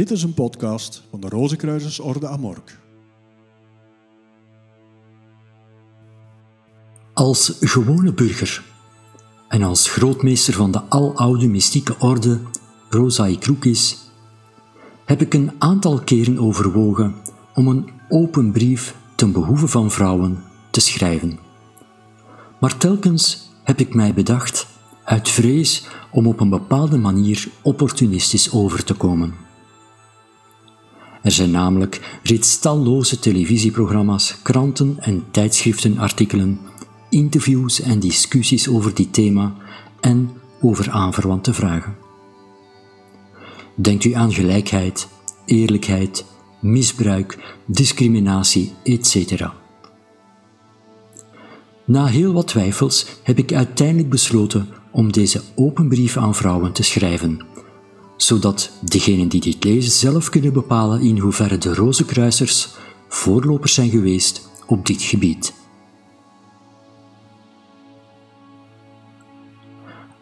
Dit 0.00 0.10
is 0.10 0.22
een 0.22 0.34
podcast 0.34 1.02
van 1.10 1.20
de 1.20 1.28
Rozenkruisersorde 1.28 2.28
Amork. 2.28 2.78
Als 7.12 7.56
gewone 7.60 8.12
burger 8.12 8.64
en 9.48 9.62
als 9.62 9.90
grootmeester 9.90 10.54
van 10.54 10.70
de 10.70 10.82
aloude 10.88 11.48
mystieke 11.48 11.96
orde 11.98 12.38
Rosae 12.88 13.38
Crucis 13.38 13.98
heb 15.04 15.20
ik 15.20 15.34
een 15.34 15.52
aantal 15.58 15.98
keren 15.98 16.38
overwogen 16.38 17.14
om 17.54 17.68
een 17.68 17.90
open 18.08 18.52
brief 18.52 18.94
ten 19.14 19.32
behoeve 19.32 19.68
van 19.68 19.90
vrouwen 19.90 20.42
te 20.70 20.80
schrijven. 20.80 21.38
Maar 22.60 22.76
telkens 22.76 23.50
heb 23.64 23.80
ik 23.80 23.94
mij 23.94 24.14
bedacht, 24.14 24.66
uit 25.04 25.28
vrees 25.28 25.86
om 26.10 26.26
op 26.26 26.40
een 26.40 26.50
bepaalde 26.50 26.98
manier 26.98 27.48
opportunistisch 27.62 28.52
over 28.52 28.84
te 28.84 28.94
komen. 28.94 29.48
Er 31.22 31.30
zijn 31.30 31.50
namelijk 31.50 32.18
reeds 32.22 32.58
talloze 32.58 33.18
televisieprogramma's, 33.18 34.36
kranten 34.42 34.96
en 35.00 35.24
tijdschriftenartikelen, 35.30 36.60
interviews 37.10 37.80
en 37.80 37.98
discussies 37.98 38.68
over 38.68 38.94
dit 38.94 39.12
thema 39.12 39.54
en 40.00 40.30
over 40.60 40.90
aanverwante 40.90 41.54
vragen. 41.54 41.96
Denkt 43.74 44.04
u 44.04 44.12
aan 44.12 44.32
gelijkheid, 44.32 45.08
eerlijkheid, 45.44 46.24
misbruik, 46.60 47.38
discriminatie, 47.66 48.72
etc. 48.82 49.44
Na 51.84 52.06
heel 52.06 52.32
wat 52.32 52.46
twijfels 52.46 53.06
heb 53.22 53.38
ik 53.38 53.52
uiteindelijk 53.52 54.08
besloten 54.08 54.68
om 54.90 55.12
deze 55.12 55.40
open 55.54 55.88
brief 55.88 56.16
aan 56.16 56.34
vrouwen 56.34 56.72
te 56.72 56.82
schrijven, 56.82 57.40
zodat 58.22 58.70
degenen 58.80 59.28
die 59.28 59.40
dit 59.40 59.64
lezen 59.64 59.90
zelf 59.90 60.28
kunnen 60.28 60.52
bepalen 60.52 61.00
in 61.00 61.18
hoeverre 61.18 61.58
de 61.58 61.74
Rozenkruisers 61.74 62.68
voorlopers 63.08 63.74
zijn 63.74 63.90
geweest 63.90 64.48
op 64.66 64.86
dit 64.86 65.02
gebied. 65.02 65.52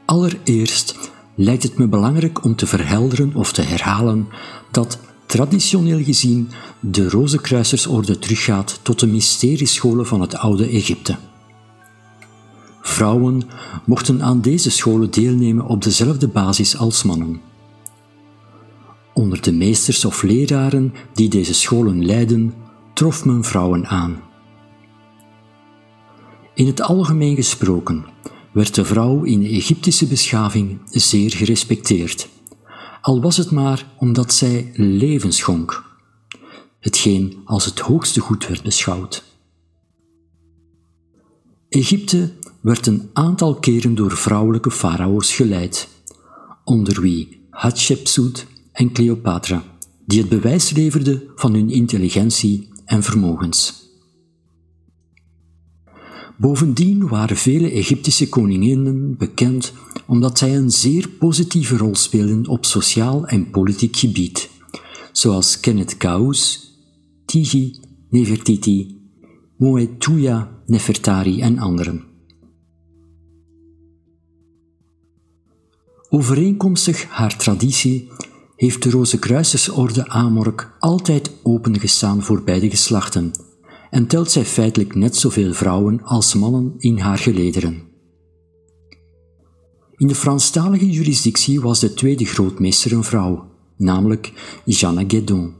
Allereerst 0.04 0.98
lijkt 1.34 1.62
het 1.62 1.78
me 1.78 1.86
belangrijk 1.88 2.44
om 2.44 2.56
te 2.56 2.66
verhelderen 2.66 3.34
of 3.34 3.52
te 3.52 3.62
herhalen 3.62 4.28
dat 4.70 4.98
traditioneel 5.26 6.04
gezien 6.04 6.50
de 6.80 7.08
Rozenkruisersorde 7.08 8.18
teruggaat 8.18 8.80
tot 8.82 9.00
de 9.00 9.06
mysteriescholen 9.06 10.06
van 10.06 10.20
het 10.20 10.34
oude 10.34 10.66
Egypte. 10.68 11.16
Vrouwen 12.82 13.42
mochten 13.84 14.22
aan 14.22 14.40
deze 14.40 14.70
scholen 14.70 15.10
deelnemen 15.10 15.66
op 15.66 15.82
dezelfde 15.82 16.28
basis 16.28 16.76
als 16.76 17.02
mannen. 17.02 17.47
Onder 19.18 19.42
de 19.42 19.52
meesters 19.52 20.04
of 20.04 20.22
leraren 20.22 20.94
die 21.14 21.28
deze 21.28 21.54
scholen 21.54 22.06
leidden, 22.06 22.54
trof 22.94 23.24
men 23.24 23.44
vrouwen 23.44 23.86
aan. 23.86 24.22
In 26.54 26.66
het 26.66 26.82
algemeen 26.82 27.34
gesproken 27.34 28.04
werd 28.52 28.74
de 28.74 28.84
vrouw 28.84 29.22
in 29.22 29.40
de 29.40 29.48
Egyptische 29.48 30.06
beschaving 30.06 30.80
zeer 30.90 31.30
gerespecteerd, 31.30 32.28
al 33.00 33.20
was 33.20 33.36
het 33.36 33.50
maar 33.50 33.92
omdat 33.96 34.32
zij 34.32 34.70
leven 34.74 35.32
schonk, 35.32 35.84
hetgeen 36.80 37.40
als 37.44 37.64
het 37.64 37.78
hoogste 37.78 38.20
goed 38.20 38.46
werd 38.46 38.62
beschouwd. 38.62 39.24
Egypte 41.68 42.32
werd 42.60 42.86
een 42.86 43.10
aantal 43.12 43.54
keren 43.54 43.94
door 43.94 44.16
vrouwelijke 44.16 44.70
farao's 44.70 45.34
geleid, 45.34 45.88
onder 46.64 47.00
wie 47.00 47.46
Hatshepsut 47.50 48.46
en 48.78 48.92
Cleopatra, 48.92 49.62
die 50.06 50.20
het 50.20 50.28
bewijs 50.28 50.70
leverden 50.70 51.22
van 51.34 51.54
hun 51.54 51.70
intelligentie 51.70 52.68
en 52.84 53.02
vermogens. 53.02 53.86
Bovendien 56.36 57.08
waren 57.08 57.36
vele 57.36 57.70
Egyptische 57.70 58.28
koninginnen 58.28 59.16
bekend 59.16 59.72
omdat 60.06 60.38
zij 60.38 60.56
een 60.56 60.70
zeer 60.70 61.08
positieve 61.08 61.76
rol 61.76 61.94
speelden 61.94 62.46
op 62.46 62.64
sociaal 62.64 63.26
en 63.26 63.50
politiek 63.50 63.96
gebied, 63.96 64.50
zoals 65.12 65.60
Kenneth 65.60 65.96
Kaus, 65.96 66.70
Tigi, 67.24 67.80
Nefertiti, 68.10 69.00
Moetuya 69.56 70.62
Nefertari 70.66 71.40
en 71.40 71.58
anderen. 71.58 72.04
Overeenkomstig 76.08 77.04
haar 77.04 77.36
traditie 77.36 78.08
heeft 78.58 78.82
de 78.82 78.90
Rozenkruisersorde 78.90 80.08
Amork 80.08 80.76
altijd 80.78 81.30
opengestaan 81.42 82.22
voor 82.22 82.42
beide 82.42 82.70
geslachten 82.70 83.32
en 83.90 84.06
telt 84.06 84.30
zij 84.30 84.44
feitelijk 84.44 84.94
net 84.94 85.16
zoveel 85.16 85.54
vrouwen 85.54 86.02
als 86.02 86.34
mannen 86.34 86.74
in 86.78 86.98
haar 86.98 87.18
gelederen. 87.18 87.82
In 89.96 90.06
de 90.06 90.14
Franstalige 90.14 90.90
jurisdictie 90.90 91.60
was 91.60 91.80
de 91.80 91.94
tweede 91.94 92.24
grootmeester 92.24 92.92
een 92.92 93.04
vrouw, 93.04 93.50
namelijk 93.76 94.32
Jeanne 94.64 95.04
Guédon. 95.08 95.54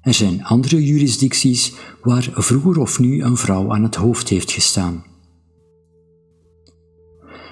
Er 0.00 0.14
zijn 0.14 0.44
andere 0.44 0.84
jurisdicties 0.84 1.72
waar 2.02 2.30
vroeger 2.32 2.80
of 2.80 2.98
nu 2.98 3.22
een 3.22 3.36
vrouw 3.36 3.72
aan 3.72 3.82
het 3.82 3.94
hoofd 3.94 4.28
heeft 4.28 4.52
gestaan. 4.52 5.04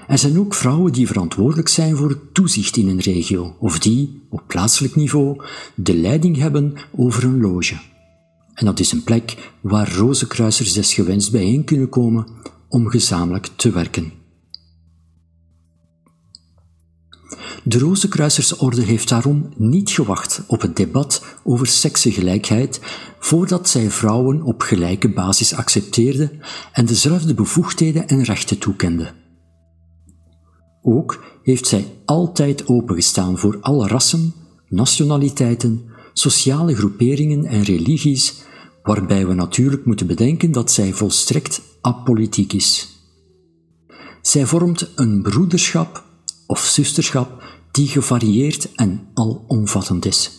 Er 0.07 0.19
zijn 0.19 0.39
ook 0.39 0.55
vrouwen 0.55 0.93
die 0.93 1.07
verantwoordelijk 1.07 1.69
zijn 1.69 1.97
voor 1.97 2.09
het 2.09 2.35
toezicht 2.35 2.77
in 2.77 2.89
een 2.89 3.01
regio, 3.01 3.57
of 3.59 3.79
die, 3.79 4.23
op 4.31 4.43
plaatselijk 4.47 4.95
niveau, 4.95 5.43
de 5.75 5.97
leiding 5.97 6.37
hebben 6.37 6.75
over 6.97 7.25
een 7.25 7.41
loge. 7.41 7.77
En 8.55 8.67
dat 8.67 8.81
is 8.81 8.93
een 8.93 9.05
plek 9.05 9.53
waar 9.61 9.95
rozenkruisers 9.95 10.73
desgewenst 10.73 11.33
bijeen 11.33 11.65
kunnen 11.65 11.89
komen 11.89 12.27
om 12.69 12.89
gezamenlijk 12.89 13.49
te 13.57 13.71
werken. 13.71 14.13
De 17.63 17.79
Rozenkruisersorde 17.79 18.83
heeft 18.83 19.09
daarom 19.09 19.49
niet 19.57 19.91
gewacht 19.91 20.43
op 20.47 20.61
het 20.61 20.77
debat 20.77 21.25
over 21.45 21.67
seksengelijkheid 21.67 22.81
voordat 23.19 23.69
zij 23.69 23.91
vrouwen 23.91 24.43
op 24.43 24.61
gelijke 24.61 25.09
basis 25.09 25.55
accepteerde 25.55 26.31
en 26.73 26.87
dezelfde 26.87 27.35
bevoegdheden 27.35 28.09
en 28.09 28.23
rechten 28.23 28.59
toekende. 28.59 29.13
Ook 30.89 31.25
heeft 31.43 31.67
zij 31.67 31.87
altijd 32.05 32.69
opengestaan 32.69 33.39
voor 33.39 33.59
alle 33.61 33.89
rassen, 33.89 34.33
nationaliteiten, 34.69 35.85
sociale 36.13 36.75
groeperingen 36.75 37.45
en 37.45 37.63
religies, 37.63 38.43
waarbij 38.83 39.27
we 39.27 39.35
natuurlijk 39.35 39.85
moeten 39.85 40.07
bedenken 40.07 40.53
dat 40.53 40.71
zij 40.71 40.93
volstrekt 40.93 41.63
apolitiek 41.81 42.53
is. 42.53 43.01
Zij 44.23 44.47
vormt 44.47 44.93
een 44.95 45.23
broederschap 45.23 46.05
of 46.47 46.61
zusterschap 46.61 47.43
die 47.71 47.89
gevarieerd 47.89 48.73
en 48.75 49.09
alomvattend 49.15 50.05
is. 50.05 50.31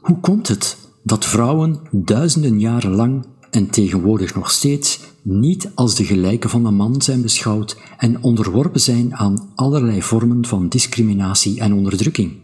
Hoe 0.00 0.20
komt 0.20 0.48
het 0.48 0.76
dat 1.02 1.24
vrouwen 1.24 1.80
duizenden 1.90 2.60
jaren 2.60 2.94
lang 2.94 3.31
en 3.52 3.70
tegenwoordig 3.70 4.34
nog 4.34 4.50
steeds 4.50 5.00
niet 5.22 5.70
als 5.74 5.94
de 5.94 6.04
gelijke 6.04 6.48
van 6.48 6.64
een 6.64 6.74
man 6.74 7.02
zijn 7.02 7.22
beschouwd 7.22 7.76
en 7.98 8.22
onderworpen 8.22 8.80
zijn 8.80 9.14
aan 9.14 9.50
allerlei 9.54 10.02
vormen 10.02 10.46
van 10.46 10.68
discriminatie 10.68 11.60
en 11.60 11.72
onderdrukking? 11.72 12.40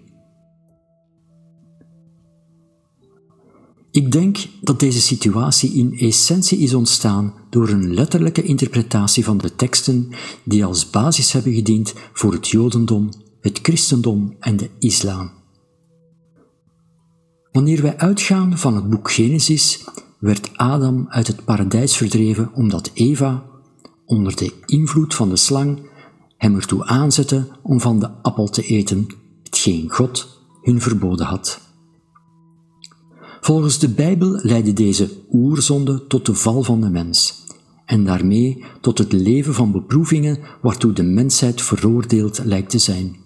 Ik 3.90 4.12
denk 4.12 4.38
dat 4.60 4.80
deze 4.80 5.00
situatie 5.00 5.72
in 5.72 5.98
essentie 5.98 6.58
is 6.58 6.74
ontstaan 6.74 7.34
door 7.50 7.68
een 7.68 7.94
letterlijke 7.94 8.42
interpretatie 8.42 9.24
van 9.24 9.38
de 9.38 9.54
teksten 9.54 10.08
die 10.44 10.64
als 10.64 10.90
basis 10.90 11.32
hebben 11.32 11.54
gediend 11.54 11.94
voor 12.12 12.32
het 12.32 12.48
Jodendom, 12.48 13.08
het 13.40 13.58
Christendom 13.62 14.36
en 14.40 14.56
de 14.56 14.70
Islam. 14.78 15.30
Wanneer 17.52 17.82
wij 17.82 17.96
uitgaan 17.96 18.58
van 18.58 18.74
het 18.74 18.90
boek 18.90 19.10
Genesis, 19.10 19.84
werd 20.18 20.56
Adam 20.56 21.06
uit 21.08 21.26
het 21.26 21.44
paradijs 21.44 21.96
verdreven 21.96 22.50
omdat 22.54 22.90
Eva, 22.94 23.44
onder 24.04 24.36
de 24.36 24.52
invloed 24.64 25.14
van 25.14 25.28
de 25.28 25.36
slang, 25.36 25.90
hem 26.36 26.54
ertoe 26.54 26.84
aanzette 26.84 27.48
om 27.62 27.80
van 27.80 27.98
de 27.98 28.10
appel 28.22 28.48
te 28.48 28.62
eten, 28.62 29.06
hetgeen 29.42 29.90
God 29.90 30.42
hun 30.62 30.80
verboden 30.80 31.26
had. 31.26 31.60
Volgens 33.40 33.78
de 33.78 33.88
Bijbel 33.88 34.40
leidde 34.42 34.72
deze 34.72 35.10
oerzonde 35.32 36.06
tot 36.06 36.26
de 36.26 36.34
val 36.34 36.62
van 36.62 36.80
de 36.80 36.90
mens 36.90 37.46
en 37.84 38.04
daarmee 38.04 38.64
tot 38.80 38.98
het 38.98 39.12
leven 39.12 39.54
van 39.54 39.72
beproevingen 39.72 40.38
waartoe 40.60 40.92
de 40.92 41.02
mensheid 41.02 41.62
veroordeeld 41.62 42.40
lijkt 42.44 42.70
te 42.70 42.78
zijn. 42.78 43.16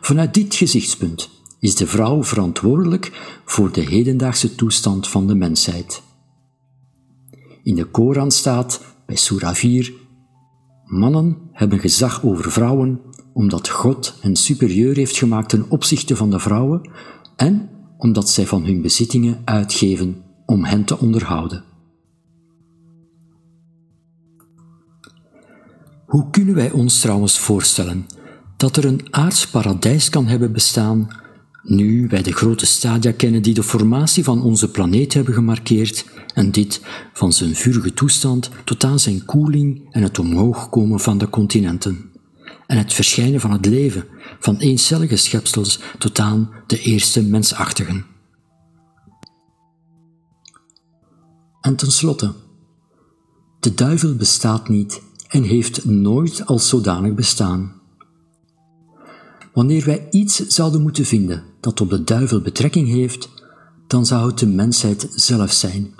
Vanuit 0.00 0.34
dit 0.34 0.54
gezichtspunt 0.54 1.30
is 1.60 1.74
de 1.74 1.86
vrouw 1.86 2.24
verantwoordelijk 2.24 3.38
voor 3.44 3.72
de 3.72 3.80
hedendaagse 3.80 4.54
toestand 4.54 5.08
van 5.08 5.26
de 5.26 5.34
mensheid. 5.34 6.02
In 7.62 7.74
de 7.74 7.84
Koran 7.84 8.30
staat 8.30 8.80
bij 9.06 9.16
Surah 9.16 9.54
4: 9.54 9.92
Mannen 10.84 11.36
hebben 11.52 11.78
gezag 11.78 12.24
over 12.24 12.52
vrouwen 12.52 13.00
omdat 13.32 13.68
God 13.68 14.14
hen 14.20 14.36
superieur 14.36 14.96
heeft 14.96 15.16
gemaakt 15.16 15.48
ten 15.48 15.64
opzichte 15.68 16.16
van 16.16 16.30
de 16.30 16.38
vrouwen 16.38 16.90
en 17.36 17.70
omdat 17.98 18.28
zij 18.28 18.46
van 18.46 18.64
hun 18.64 18.82
bezittingen 18.82 19.42
uitgeven 19.44 20.22
om 20.46 20.64
hen 20.64 20.84
te 20.84 20.98
onderhouden. 20.98 21.64
Hoe 26.06 26.30
kunnen 26.30 26.54
wij 26.54 26.70
ons 26.70 27.00
trouwens 27.00 27.38
voorstellen 27.38 28.06
dat 28.56 28.76
er 28.76 28.84
een 28.84 29.06
aards 29.10 29.50
paradijs 29.50 30.08
kan 30.08 30.26
hebben 30.26 30.52
bestaan, 30.52 31.08
nu 31.68 32.08
wij 32.08 32.22
de 32.22 32.32
grote 32.32 32.66
stadia 32.66 33.12
kennen 33.12 33.42
die 33.42 33.54
de 33.54 33.62
formatie 33.62 34.24
van 34.24 34.42
onze 34.42 34.70
planeet 34.70 35.14
hebben 35.14 35.34
gemarkeerd 35.34 36.04
en 36.34 36.50
dit 36.50 36.80
van 37.12 37.32
zijn 37.32 37.54
vurige 37.54 37.94
toestand 37.94 38.50
tot 38.64 38.84
aan 38.84 38.98
zijn 38.98 39.24
koeling 39.24 39.88
en 39.90 40.02
het 40.02 40.18
omhoog 40.18 40.68
komen 40.68 41.00
van 41.00 41.18
de 41.18 41.30
continenten 41.30 42.10
en 42.66 42.78
het 42.78 42.92
verschijnen 42.92 43.40
van 43.40 43.50
het 43.52 43.66
leven 43.66 44.04
van 44.40 44.56
eencellige 44.56 45.16
schepsels 45.16 45.80
tot 45.98 46.18
aan 46.18 46.50
de 46.66 46.80
eerste 46.80 47.22
mensachtigen. 47.22 48.06
En 51.60 51.76
tenslotte, 51.76 52.32
de 53.60 53.74
duivel 53.74 54.14
bestaat 54.14 54.68
niet 54.68 55.02
en 55.28 55.42
heeft 55.42 55.84
nooit 55.84 56.46
als 56.46 56.68
zodanig 56.68 57.14
bestaan. 57.14 57.75
Wanneer 59.56 59.84
wij 59.84 60.06
iets 60.10 60.46
zouden 60.46 60.82
moeten 60.82 61.04
vinden 61.04 61.42
dat 61.60 61.80
op 61.80 61.90
de 61.90 62.04
duivel 62.04 62.40
betrekking 62.40 62.88
heeft, 62.88 63.28
dan 63.86 64.06
zou 64.06 64.26
het 64.26 64.38
de 64.38 64.46
mensheid 64.46 65.08
zelf 65.14 65.52
zijn. 65.52 65.94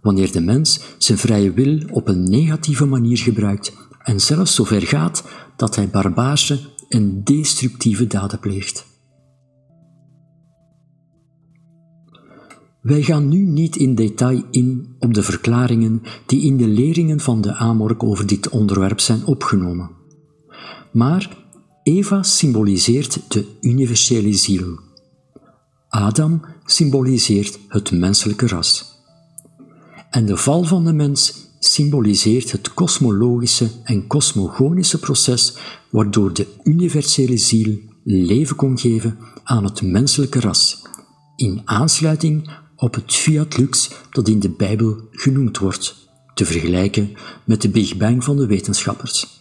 Wanneer 0.00 0.32
de 0.32 0.40
mens 0.40 0.80
zijn 0.98 1.18
vrije 1.18 1.52
wil 1.52 1.80
op 1.90 2.08
een 2.08 2.22
negatieve 2.22 2.84
manier 2.84 3.18
gebruikt 3.18 3.72
en 4.02 4.20
zelfs 4.20 4.54
zover 4.54 4.82
gaat 4.82 5.24
dat 5.56 5.76
hij 5.76 5.88
barbaarse 5.88 6.58
en 6.88 7.24
destructieve 7.24 8.06
daden 8.06 8.38
pleegt. 8.38 8.86
Wij 12.80 13.02
gaan 13.02 13.28
nu 13.28 13.38
niet 13.38 13.76
in 13.76 13.94
detail 13.94 14.42
in 14.50 14.94
op 14.98 15.14
de 15.14 15.22
verklaringen 15.22 16.02
die 16.26 16.42
in 16.42 16.56
de 16.56 16.68
leringen 16.68 17.20
van 17.20 17.40
de 17.40 17.54
Amork 17.54 18.02
over 18.02 18.26
dit 18.26 18.48
onderwerp 18.48 19.00
zijn 19.00 19.24
opgenomen. 19.24 19.90
Maar 20.92 21.43
Eva 21.84 22.22
symboliseert 22.22 23.20
de 23.28 23.46
universele 23.60 24.32
ziel. 24.32 24.78
Adam 25.88 26.44
symboliseert 26.64 27.58
het 27.68 27.90
menselijke 27.90 28.46
ras. 28.46 28.84
En 30.10 30.26
de 30.26 30.36
val 30.36 30.64
van 30.64 30.84
de 30.84 30.92
mens 30.92 31.34
symboliseert 31.58 32.52
het 32.52 32.74
kosmologische 32.74 33.70
en 33.82 34.06
kosmogonische 34.06 34.98
proces 34.98 35.56
waardoor 35.90 36.32
de 36.32 36.46
universele 36.62 37.36
ziel 37.36 37.78
leven 38.04 38.56
kon 38.56 38.78
geven 38.78 39.18
aan 39.42 39.64
het 39.64 39.82
menselijke 39.82 40.40
ras, 40.40 40.82
in 41.36 41.62
aansluiting 41.64 42.50
op 42.76 42.94
het 42.94 43.14
fiat 43.14 43.58
lux 43.58 43.90
dat 44.10 44.28
in 44.28 44.40
de 44.40 44.50
Bijbel 44.50 45.08
genoemd 45.10 45.58
wordt, 45.58 46.08
te 46.34 46.44
vergelijken 46.44 47.16
met 47.44 47.62
de 47.62 47.68
Big 47.68 47.96
Bang 47.96 48.24
van 48.24 48.36
de 48.36 48.46
wetenschappers. 48.46 49.33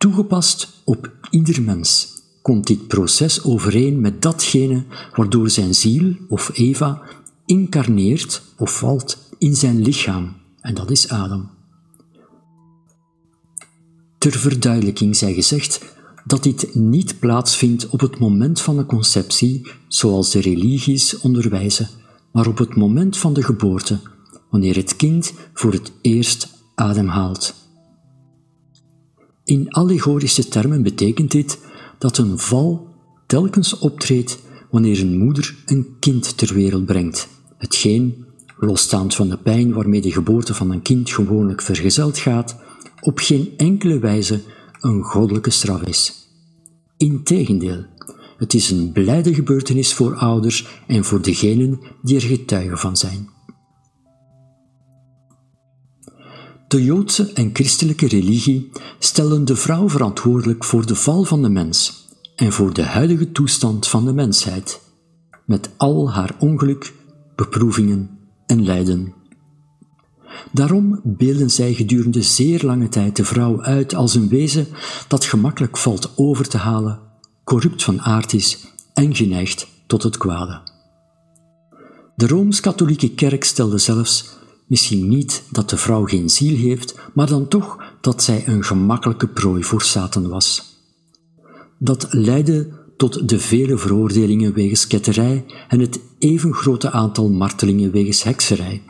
Toegepast 0.00 0.82
op 0.84 1.12
ieder 1.30 1.62
mens 1.62 2.08
komt 2.42 2.66
dit 2.66 2.86
proces 2.86 3.44
overeen 3.44 4.00
met 4.00 4.22
datgene 4.22 4.84
waardoor 5.14 5.50
zijn 5.50 5.74
ziel 5.74 6.16
of 6.28 6.50
Eva 6.52 7.02
incarneert 7.46 8.42
of 8.56 8.78
valt 8.78 9.18
in 9.38 9.56
zijn 9.56 9.82
lichaam, 9.82 10.36
en 10.60 10.74
dat 10.74 10.90
is 10.90 11.08
Adam. 11.08 11.50
Ter 14.18 14.32
verduidelijking 14.32 15.16
zij 15.16 15.34
gezegd 15.34 15.94
dat 16.24 16.42
dit 16.42 16.74
niet 16.74 17.18
plaatsvindt 17.18 17.88
op 17.88 18.00
het 18.00 18.18
moment 18.18 18.60
van 18.60 18.76
de 18.76 18.86
conceptie, 18.86 19.70
zoals 19.88 20.30
de 20.30 20.40
religies 20.40 21.20
onderwijzen, 21.20 21.88
maar 22.32 22.46
op 22.46 22.58
het 22.58 22.76
moment 22.76 23.16
van 23.16 23.32
de 23.32 23.42
geboorte, 23.42 24.00
wanneer 24.50 24.76
het 24.76 24.96
kind 24.96 25.32
voor 25.54 25.72
het 25.72 25.92
eerst 26.00 26.48
ademhaalt. 26.74 27.59
In 29.50 29.70
allegorische 29.70 30.48
termen 30.48 30.82
betekent 30.82 31.30
dit 31.30 31.58
dat 31.98 32.18
een 32.18 32.38
val 32.38 32.88
telkens 33.26 33.78
optreedt 33.78 34.38
wanneer 34.70 35.00
een 35.00 35.18
moeder 35.18 35.56
een 35.66 35.86
kind 36.00 36.38
ter 36.38 36.54
wereld 36.54 36.84
brengt, 36.86 37.28
hetgeen, 37.58 38.24
losstaand 38.58 39.14
van 39.14 39.28
de 39.28 39.36
pijn 39.36 39.72
waarmee 39.72 40.00
de 40.00 40.12
geboorte 40.12 40.54
van 40.54 40.70
een 40.70 40.82
kind 40.82 41.10
gewoonlijk 41.10 41.62
vergezeld 41.62 42.18
gaat, 42.18 42.56
op 43.00 43.18
geen 43.18 43.52
enkele 43.56 43.98
wijze 43.98 44.40
een 44.80 45.02
goddelijke 45.02 45.50
straf 45.50 45.82
is. 45.82 46.28
Integendeel, 46.96 47.84
het 48.36 48.54
is 48.54 48.70
een 48.70 48.92
blijde 48.92 49.34
gebeurtenis 49.34 49.94
voor 49.94 50.14
ouders 50.14 50.66
en 50.86 51.04
voor 51.04 51.22
degenen 51.22 51.80
die 52.02 52.16
er 52.16 52.22
getuigen 52.22 52.78
van 52.78 52.96
zijn. 52.96 53.28
De 56.70 56.84
Joodse 56.84 57.32
en 57.32 57.50
christelijke 57.52 58.08
religie 58.08 58.70
stellen 58.98 59.44
de 59.44 59.56
vrouw 59.56 59.88
verantwoordelijk 59.88 60.64
voor 60.64 60.86
de 60.86 60.94
val 60.94 61.24
van 61.24 61.42
de 61.42 61.48
mens 61.48 62.06
en 62.36 62.52
voor 62.52 62.72
de 62.72 62.82
huidige 62.82 63.32
toestand 63.32 63.88
van 63.88 64.04
de 64.04 64.12
mensheid, 64.12 64.80
met 65.46 65.70
al 65.76 66.10
haar 66.10 66.36
ongeluk, 66.38 66.94
beproevingen 67.34 68.10
en 68.46 68.64
lijden. 68.64 69.14
Daarom 70.52 71.00
beelden 71.04 71.50
zij 71.50 71.74
gedurende 71.74 72.22
zeer 72.22 72.64
lange 72.64 72.88
tijd 72.88 73.16
de 73.16 73.24
vrouw 73.24 73.62
uit 73.62 73.94
als 73.94 74.14
een 74.14 74.28
wezen 74.28 74.66
dat 75.08 75.24
gemakkelijk 75.24 75.76
valt 75.76 76.12
over 76.16 76.48
te 76.48 76.58
halen, 76.58 77.00
corrupt 77.44 77.82
van 77.82 78.00
aard 78.00 78.32
is 78.32 78.66
en 78.94 79.14
geneigd 79.14 79.66
tot 79.86 80.02
het 80.02 80.16
kwade. 80.16 80.60
De 82.16 82.26
Rooms-Katholieke 82.26 83.10
Kerk 83.14 83.44
stelde 83.44 83.78
zelfs 83.78 84.38
misschien 84.70 85.08
niet 85.08 85.42
dat 85.50 85.70
de 85.70 85.76
vrouw 85.76 86.06
geen 86.06 86.30
ziel 86.30 86.56
heeft, 86.56 86.94
maar 87.14 87.26
dan 87.26 87.48
toch 87.48 87.78
dat 88.00 88.22
zij 88.22 88.48
een 88.48 88.64
gemakkelijke 88.64 89.28
prooi 89.28 89.64
voor 89.64 89.82
Satan 89.82 90.28
was. 90.28 90.78
Dat 91.78 92.06
leidde 92.10 92.68
tot 92.96 93.28
de 93.28 93.38
vele 93.38 93.78
veroordelingen 93.78 94.52
wegens 94.52 94.86
ketterij 94.86 95.44
en 95.68 95.80
het 95.80 96.00
even 96.18 96.54
grote 96.54 96.90
aantal 96.90 97.30
martelingen 97.30 97.92
wegens 97.92 98.22
hekserij. 98.22 98.82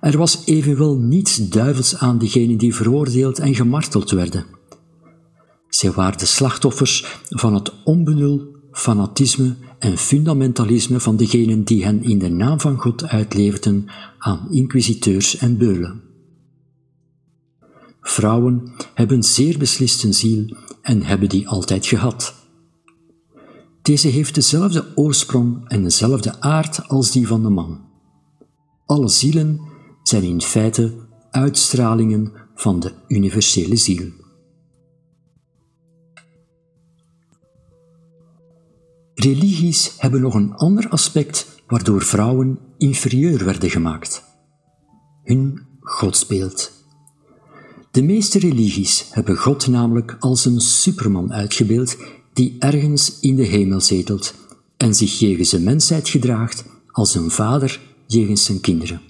Er 0.00 0.18
was 0.18 0.42
evenwel 0.44 0.96
niets 0.96 1.48
duivels 1.48 1.96
aan 1.96 2.18
diegenen 2.18 2.58
die 2.58 2.74
veroordeeld 2.74 3.38
en 3.38 3.54
gemarteld 3.54 4.10
werden. 4.10 4.46
Zij 5.68 5.90
waren 5.90 6.18
de 6.18 6.26
slachtoffers 6.26 7.20
van 7.28 7.54
het 7.54 7.72
onbenul, 7.84 8.56
fanatisme 8.72 9.56
en 9.78 9.98
fundamentalisme 9.98 11.00
van 11.00 11.16
degenen 11.16 11.64
die 11.64 11.84
hen 11.84 12.02
in 12.02 12.18
de 12.18 12.28
naam 12.28 12.60
van 12.60 12.76
God 12.76 13.08
uitleverden 13.08 13.86
aan 14.18 14.46
inquisiteurs 14.50 15.36
en 15.36 15.58
beulen. 15.58 16.02
Vrouwen 18.00 18.72
hebben 18.94 19.22
zeer 19.22 19.58
beslist 19.58 20.04
een 20.04 20.14
ziel 20.14 20.56
en 20.82 21.02
hebben 21.02 21.28
die 21.28 21.48
altijd 21.48 21.86
gehad. 21.86 22.34
Deze 23.82 24.08
heeft 24.08 24.34
dezelfde 24.34 24.92
oorsprong 24.94 25.68
en 25.68 25.82
dezelfde 25.82 26.40
aard 26.40 26.88
als 26.88 27.10
die 27.10 27.26
van 27.26 27.42
de 27.42 27.48
man. 27.48 27.80
Alle 28.86 29.08
zielen 29.08 29.60
zijn 30.02 30.22
in 30.22 30.40
feite 30.40 30.94
uitstralingen 31.30 32.32
van 32.54 32.80
de 32.80 32.92
universele 33.08 33.76
ziel. 33.76 34.10
Religies 39.20 39.94
hebben 39.96 40.20
nog 40.20 40.34
een 40.34 40.54
ander 40.54 40.88
aspect 40.88 41.46
waardoor 41.66 42.02
vrouwen 42.02 42.58
inferieur 42.76 43.44
werden 43.44 43.70
gemaakt. 43.70 44.24
Hun 45.24 45.66
godsbeeld. 45.80 46.72
De 47.90 48.02
meeste 48.02 48.38
religies 48.38 49.06
hebben 49.10 49.36
God 49.36 49.66
namelijk 49.66 50.16
als 50.20 50.44
een 50.44 50.60
superman 50.60 51.32
uitgebeeld 51.32 51.96
die 52.32 52.56
ergens 52.58 53.20
in 53.20 53.36
de 53.36 53.42
hemel 53.42 53.80
zetelt 53.80 54.34
en 54.76 54.94
zich 54.94 55.18
jegens 55.18 55.50
de 55.50 55.60
mensheid 55.60 56.08
gedraagt 56.08 56.64
als 56.90 57.14
een 57.14 57.30
vader 57.30 57.80
jegens 58.06 58.44
zijn 58.44 58.60
kinderen. 58.60 59.00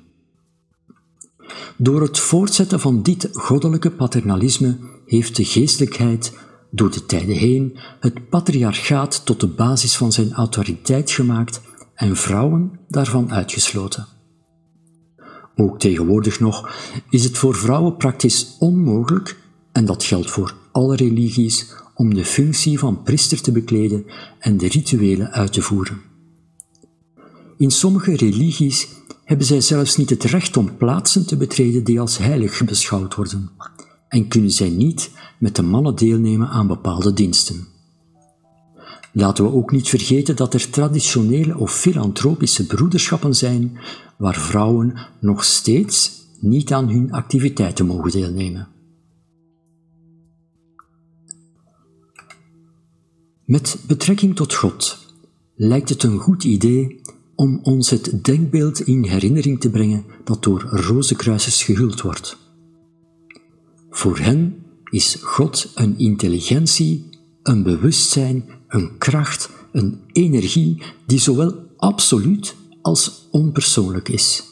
Door 1.77 2.03
het 2.03 2.19
voortzetten 2.19 2.81
van 2.81 3.03
dit 3.03 3.29
goddelijke 3.33 3.91
paternalisme 3.91 4.79
heeft 5.07 5.37
de 5.37 5.45
geestelijkheid 5.45 6.33
door 6.71 6.91
de 6.91 7.07
tijden 7.07 7.37
heen 7.37 7.77
het 8.01 8.29
patriarchaat 8.29 9.27
tot 9.27 9.41
de 9.41 9.47
basis 9.47 9.97
van 9.97 10.13
zijn 10.13 10.33
autoriteit 10.33 11.11
gemaakt 11.11 11.61
en 11.95 12.17
vrouwen 12.17 12.79
daarvan 12.89 13.33
uitgesloten. 13.33 14.07
Ook 15.57 15.79
tegenwoordig 15.79 16.41
nog 16.41 16.71
is 17.11 17.25
het 17.25 17.39
voor 17.39 17.55
vrouwen 17.55 17.97
praktisch 17.97 18.57
onmogelijk, 18.59 19.39
en 19.73 19.85
dat 19.85 20.05
geldt 20.05 20.31
voor 20.31 20.55
alle 20.73 20.97
religies, 20.97 21.67
om 21.95 22.15
de 22.15 22.25
functie 22.25 22.79
van 22.79 23.03
priester 23.03 23.41
te 23.41 23.53
bekleden 23.53 24.05
en 24.39 24.57
de 24.57 24.69
rituelen 24.69 25.31
uit 25.31 25.53
te 25.53 25.63
voeren. 25.63 26.01
In 27.57 27.71
sommige 27.71 28.17
religies 28.17 28.89
hebben 29.25 29.47
zij 29.47 29.61
zelfs 29.61 29.97
niet 29.97 30.11
het 30.11 30.25
recht 30.25 30.57
om 30.57 30.77
plaatsen 30.77 31.27
te 31.27 31.37
betreden 31.37 31.85
die 31.85 32.01
als 32.01 32.19
heilig 32.19 32.65
beschouwd 32.65 33.15
worden. 33.15 33.51
En 34.09 34.29
kunnen 34.29 34.51
zij 34.51 34.69
niet 34.71 35.11
met 35.39 35.57
de 35.57 35.63
mannen 35.63 35.95
deelnemen 35.95 36.49
aan 36.49 36.67
bepaalde 36.67 37.13
diensten. 37.13 37.67
Laten 39.13 39.45
we 39.45 39.53
ook 39.53 39.71
niet 39.71 39.89
vergeten 39.89 40.37
dat 40.37 40.55
er 40.55 40.71
traditionele 40.71 41.59
of 41.59 41.73
filantropische 41.73 42.67
broederschappen 42.67 43.35
zijn 43.35 43.79
waar 44.19 44.37
vrouwen 44.37 44.95
nog 45.21 45.45
steeds 45.45 46.27
niet 46.41 46.73
aan 46.73 46.89
hun 46.89 47.13
activiteiten 47.13 47.87
mogen 47.87 48.11
deelnemen. 48.11 48.69
Met 53.45 53.79
betrekking 53.87 54.37
tot 54.37 54.55
God 54.55 54.99
lijkt 55.55 55.89
het 55.89 56.03
een 56.03 56.19
goed 56.19 56.45
idee 56.45 57.01
om 57.35 57.59
ons 57.63 57.91
het 57.91 58.25
denkbeeld 58.25 58.81
in 58.81 59.05
herinnering 59.05 59.61
te 59.61 59.71
brengen 59.71 60.05
dat 60.25 60.43
door 60.43 60.61
rozenkruisers 60.61 61.63
gehuld 61.63 62.01
wordt. 62.01 62.48
Voor 63.99 64.19
hen 64.19 64.63
is 64.91 65.15
God 65.15 65.73
een 65.75 65.99
intelligentie, 65.99 67.09
een 67.43 67.63
bewustzijn, 67.63 68.49
een 68.69 68.99
kracht, 68.99 69.51
een 69.73 70.01
energie 70.13 70.83
die 71.07 71.19
zowel 71.19 71.55
absoluut 71.77 72.57
als 72.83 73.29
onpersoonlijk 73.31 74.09
is. 74.09 74.45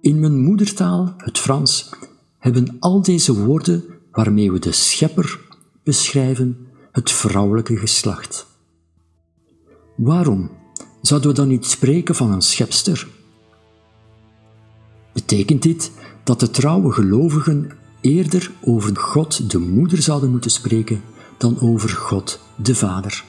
In 0.00 0.20
mijn 0.20 0.38
moedertaal, 0.38 1.14
het 1.16 1.38
Frans, 1.38 1.90
hebben 2.38 2.76
al 2.78 3.02
deze 3.02 3.44
woorden 3.44 3.84
waarmee 4.10 4.52
we 4.52 4.58
de 4.58 4.72
schepper 4.72 5.40
beschrijven 5.82 6.66
het 6.92 7.10
vrouwelijke 7.10 7.76
geslacht. 7.76 8.46
Waarom 9.96 10.50
zouden 11.02 11.30
we 11.30 11.36
dan 11.36 11.48
niet 11.48 11.66
spreken 11.66 12.14
van 12.14 12.32
een 12.32 12.42
schepster? 12.42 13.08
Betekent 15.12 15.62
dit 15.62 15.90
dat 16.24 16.40
de 16.40 16.50
trouwe 16.50 16.92
gelovigen 16.92 17.70
eerder 18.00 18.50
over 18.60 18.96
God 18.96 19.50
de 19.50 19.58
Moeder 19.58 20.02
zouden 20.02 20.30
moeten 20.30 20.50
spreken 20.50 21.02
dan 21.38 21.60
over 21.60 21.88
God 21.88 22.40
de 22.56 22.74
Vader? 22.74 23.24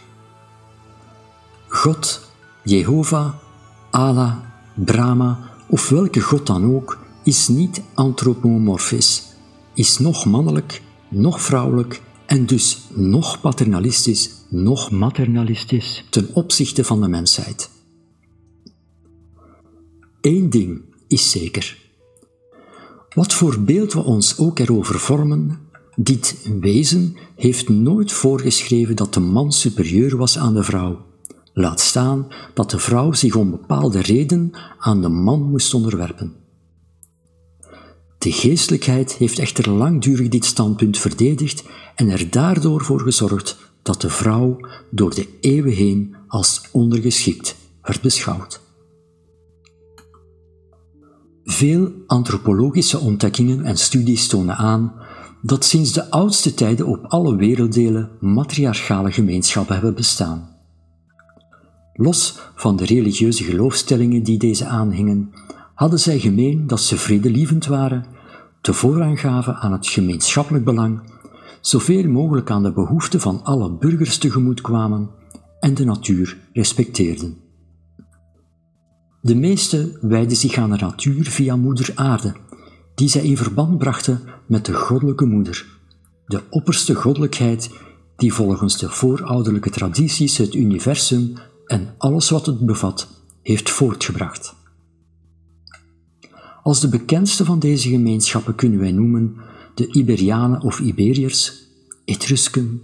God, 1.67 2.31
Jehovah, 2.63 3.33
Allah, 3.89 4.37
Brahma 4.73 5.49
of 5.67 5.89
welke 5.89 6.19
God 6.19 6.47
dan 6.47 6.75
ook 6.75 6.97
is 7.23 7.47
niet 7.47 7.81
antropomorfisch, 7.93 9.23
is 9.73 9.99
nog 9.99 10.25
mannelijk, 10.25 10.81
nog 11.09 11.41
vrouwelijk 11.41 12.01
en 12.25 12.45
dus 12.45 12.87
nog 12.93 13.41
paternalistisch, 13.41 14.31
nog 14.49 14.91
maternalistisch 14.91 16.05
ten 16.09 16.29
opzichte 16.33 16.83
van 16.83 17.01
de 17.01 17.07
mensheid. 17.07 17.69
Eén 20.21 20.49
ding 20.49 20.81
is 21.07 21.31
zeker. 21.31 21.80
Wat 23.15 23.33
voor 23.33 23.61
beeld 23.61 23.93
we 23.93 24.03
ons 24.03 24.37
ook 24.37 24.59
erover 24.59 24.99
vormen, 24.99 25.59
dit 25.95 26.47
wezen 26.59 27.17
heeft 27.35 27.69
nooit 27.69 28.11
voorgeschreven 28.11 28.95
dat 28.95 29.13
de 29.13 29.19
man 29.19 29.51
superieur 29.51 30.17
was 30.17 30.37
aan 30.37 30.53
de 30.53 30.63
vrouw. 30.63 31.05
Laat 31.53 31.79
staan 31.79 32.27
dat 32.53 32.69
de 32.69 32.79
vrouw 32.79 33.13
zich 33.13 33.35
om 33.35 33.51
bepaalde 33.51 33.99
reden 33.99 34.51
aan 34.77 35.01
de 35.01 35.09
man 35.09 35.41
moest 35.41 35.73
onderwerpen. 35.73 36.33
De 38.17 38.31
geestelijkheid 38.31 39.13
heeft 39.13 39.39
echter 39.39 39.69
langdurig 39.69 40.27
dit 40.27 40.45
standpunt 40.45 40.97
verdedigd 40.97 41.63
en 41.95 42.09
er 42.09 42.29
daardoor 42.29 42.83
voor 42.83 42.99
gezorgd 43.01 43.57
dat 43.81 44.01
de 44.01 44.09
vrouw 44.09 44.57
door 44.91 45.15
de 45.15 45.27
eeuwen 45.41 45.73
heen 45.73 46.15
als 46.27 46.61
ondergeschikt 46.71 47.55
werd 47.81 48.01
beschouwd. 48.01 48.60
Veel 51.51 51.91
antropologische 52.07 52.99
ontdekkingen 52.99 53.65
en 53.65 53.77
studies 53.77 54.27
tonen 54.27 54.55
aan 54.55 54.93
dat 55.41 55.65
sinds 55.65 55.91
de 55.91 56.09
oudste 56.09 56.53
tijden 56.53 56.85
op 56.85 57.05
alle 57.05 57.35
werelddelen 57.35 58.09
matriarchale 58.19 59.11
gemeenschappen 59.11 59.73
hebben 59.73 59.95
bestaan. 59.95 60.49
Los 61.93 62.39
van 62.55 62.75
de 62.75 62.85
religieuze 62.85 63.43
geloofstellingen 63.43 64.23
die 64.23 64.37
deze 64.37 64.65
aanhingen, 64.65 65.33
hadden 65.73 65.99
zij 65.99 66.19
gemeen 66.19 66.67
dat 66.67 66.81
ze 66.81 66.97
vredelievend 66.97 67.65
waren, 67.65 68.05
te 68.61 68.73
voorrang 68.73 69.19
gaven 69.19 69.55
aan 69.55 69.71
het 69.71 69.87
gemeenschappelijk 69.87 70.65
belang, 70.65 71.01
zoveel 71.61 72.07
mogelijk 72.07 72.51
aan 72.51 72.63
de 72.63 72.73
behoeften 72.73 73.19
van 73.19 73.43
alle 73.43 73.71
burgers 73.71 74.17
tegemoet 74.17 74.61
kwamen 74.61 75.09
en 75.59 75.73
de 75.73 75.85
natuur 75.85 76.37
respecteerden. 76.53 77.40
De 79.21 79.35
meesten 79.35 79.97
wijden 80.01 80.37
zich 80.37 80.55
aan 80.55 80.69
de 80.69 80.77
natuur 80.77 81.25
via 81.25 81.55
moeder 81.55 81.91
aarde, 81.95 82.35
die 82.95 83.09
zij 83.09 83.23
in 83.23 83.37
verband 83.37 83.77
brachten 83.77 84.21
met 84.45 84.65
de 84.65 84.73
goddelijke 84.73 85.25
moeder, 85.25 85.65
de 86.25 86.41
opperste 86.49 86.95
goddelijkheid 86.95 87.69
die 88.15 88.33
volgens 88.33 88.77
de 88.77 88.89
voorouderlijke 88.89 89.69
tradities 89.69 90.37
het 90.37 90.53
universum 90.53 91.33
en 91.65 91.93
alles 91.97 92.29
wat 92.29 92.45
het 92.45 92.59
bevat 92.59 93.07
heeft 93.41 93.69
voortgebracht. 93.69 94.55
Als 96.63 96.79
de 96.79 96.89
bekendste 96.89 97.45
van 97.45 97.59
deze 97.59 97.89
gemeenschappen 97.89 98.55
kunnen 98.55 98.79
wij 98.79 98.91
noemen 98.91 99.35
de 99.75 99.87
Iberianen 99.87 100.61
of 100.61 100.79
Iberiërs, 100.79 101.63
Etrusken, 102.05 102.81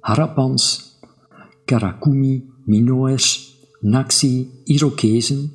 Harapans, 0.00 0.94
Karakumi, 1.64 2.50
Minoërs, 2.64 3.56
Naxi, 3.80 4.50
Irokezen, 4.64 5.52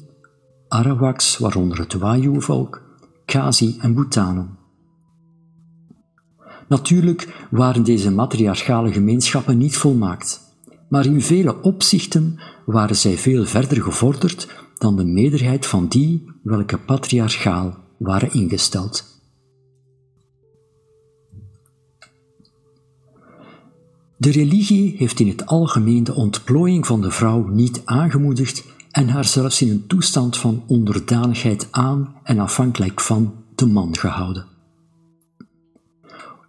Arawaks, 0.67 1.37
waaronder 1.37 1.79
het 1.79 1.93
Wayuu-volk, 1.93 2.81
Khazi 3.25 3.77
en 3.79 3.93
Bhutanen. 3.93 4.57
Natuurlijk 6.67 7.47
waren 7.51 7.83
deze 7.83 8.11
matriarchale 8.11 8.91
gemeenschappen 8.91 9.57
niet 9.57 9.77
volmaakt, 9.77 10.41
maar 10.89 11.05
in 11.05 11.21
vele 11.21 11.61
opzichten 11.61 12.39
waren 12.65 12.95
zij 12.95 13.17
veel 13.17 13.45
verder 13.45 13.81
gevorderd 13.81 14.47
dan 14.77 14.95
de 14.95 15.05
meerderheid 15.05 15.65
van 15.65 15.87
die 15.87 16.31
welke 16.43 16.77
patriarchaal 16.77 17.77
waren 17.97 18.33
ingesteld. 18.33 19.13
De 24.17 24.31
religie 24.31 24.95
heeft 24.97 25.19
in 25.19 25.27
het 25.27 25.45
algemeen 25.45 26.03
de 26.03 26.13
ontplooiing 26.13 26.85
van 26.85 27.01
de 27.01 27.11
vrouw 27.11 27.47
niet 27.47 27.81
aangemoedigd 27.85 28.74
en 28.95 29.09
haar 29.09 29.25
zelfs 29.25 29.61
in 29.61 29.69
een 29.69 29.87
toestand 29.87 30.37
van 30.37 30.63
onderdanigheid 30.67 31.67
aan 31.71 32.15
en 32.23 32.39
afhankelijk 32.39 33.01
van 33.01 33.33
de 33.55 33.65
man 33.65 33.97
gehouden. 33.97 34.45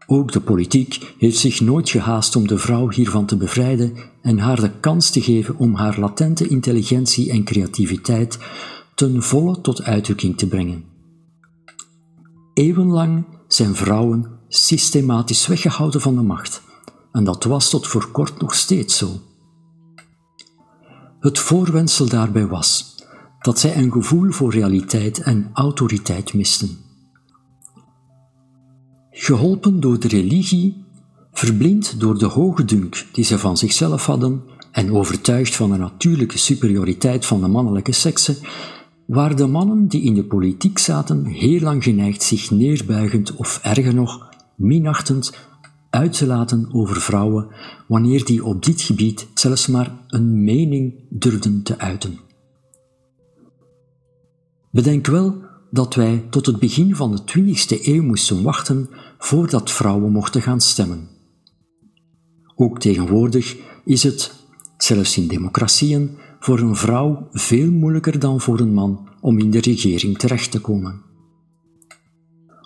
Ook 0.07 0.33
de 0.33 0.41
politiek 0.41 1.15
heeft 1.19 1.39
zich 1.39 1.61
nooit 1.61 1.91
gehaast 1.91 2.37
om 2.37 2.47
de 2.47 2.59
vrouw 2.59 2.91
hiervan 2.91 3.27
te 3.27 3.37
bevrijden 3.37 3.97
en 4.23 4.39
haar 4.39 4.61
de 4.61 4.71
kans 4.81 5.11
te 5.11 5.21
geven 5.21 5.57
om 5.59 5.75
haar 5.75 6.01
latente 6.01 6.49
intelligentie 6.49 7.31
en 7.31 7.45
creativiteit 7.45 8.39
ten 8.95 9.23
volle 9.23 9.61
tot 9.61 9.83
uitdrukking 9.83 10.39
te 10.39 10.47
brengen. 10.47 10.85
Eeuwenlang 12.55 13.25
zijn 13.49 13.75
vrouwen 13.75 14.27
systematisch 14.49 15.47
weggehouden 15.47 16.01
van 16.01 16.15
de 16.15 16.23
macht, 16.23 16.63
en 17.13 17.25
dat 17.25 17.45
was 17.45 17.71
tot 17.71 17.87
voor 17.87 18.11
kort 18.11 18.41
nog 18.41 18.55
steeds 18.55 18.97
zo. 18.97 19.21
Het 21.27 21.39
voorwendsel 21.39 22.09
daarbij 22.09 22.47
was 22.47 22.95
dat 23.41 23.59
zij 23.59 23.77
een 23.77 23.93
gevoel 23.93 24.31
voor 24.31 24.53
realiteit 24.53 25.23
en 25.23 25.51
autoriteit 25.53 26.35
misten. 26.35 26.79
Geholpen 29.11 29.81
door 29.81 30.01
de 30.01 30.09
religie, 30.09 30.85
verblind 31.33 32.01
door 32.01 32.19
de 32.19 32.27
hoge 32.27 32.65
die 33.13 33.25
ze 33.25 33.39
van 33.39 33.57
zichzelf 33.57 34.07
hadden 34.07 34.43
en 34.73 34.93
overtuigd 34.93 35.57
van 35.57 35.71
de 35.71 35.77
natuurlijke 35.77 36.39
superioriteit 36.39 37.27
van 37.27 37.41
de 37.41 37.49
mannelijke 37.49 37.93
sekse, 37.93 38.37
waren 39.07 39.37
de 39.37 39.47
mannen 39.47 39.89
die 39.89 40.03
in 40.03 40.15
de 40.15 40.25
politiek 40.25 40.79
zaten 40.79 41.25
heel 41.25 41.61
lang 41.61 41.83
geneigd 41.85 42.23
zich 42.23 42.51
neerbuigend 42.51 43.35
of 43.35 43.61
erger 43.63 43.95
nog, 43.95 44.29
minachtend 44.57 45.33
uit 45.97 46.13
te 46.13 46.27
laten 46.27 46.69
over 46.73 47.01
vrouwen 47.01 47.49
wanneer 47.87 48.25
die 48.25 48.45
op 48.45 48.65
dit 48.65 48.83
gebied 48.83 49.27
zelfs 49.35 49.67
maar 49.67 49.93
een 50.09 50.45
mening 50.45 50.95
durfden 51.11 51.63
te 51.63 51.79
uiten. 51.79 52.19
Bedenk 54.71 55.07
wel 55.07 55.37
dat 55.71 55.95
wij 55.95 56.27
tot 56.31 56.47
het 56.47 56.59
begin 56.59 56.97
van 56.97 57.17
de 57.17 57.23
20e 57.39 57.85
eeuw 57.85 58.03
moesten 58.03 58.43
wachten 58.43 58.89
voordat 59.19 59.71
vrouwen 59.71 60.13
mochten 60.13 60.43
gaan 60.43 60.61
stemmen. 60.61 61.09
Ook 62.55 62.81
tegenwoordig 62.81 63.57
is 63.85 64.03
het, 64.03 64.33
zelfs 64.77 65.17
in 65.17 65.29
democratieën, 65.29 66.17
voor 66.41 66.59
een 66.59 66.77
vrouw 66.77 67.29
veel 67.31 67.71
moeilijker 67.71 68.19
dan 68.19 68.41
voor 68.41 68.61
een 68.61 68.75
man 68.75 69.09
om 69.21 69.39
in 69.39 69.51
de 69.51 69.61
regering 69.61 70.19
terecht 70.19 70.51
te 70.51 70.61
komen. 70.61 71.03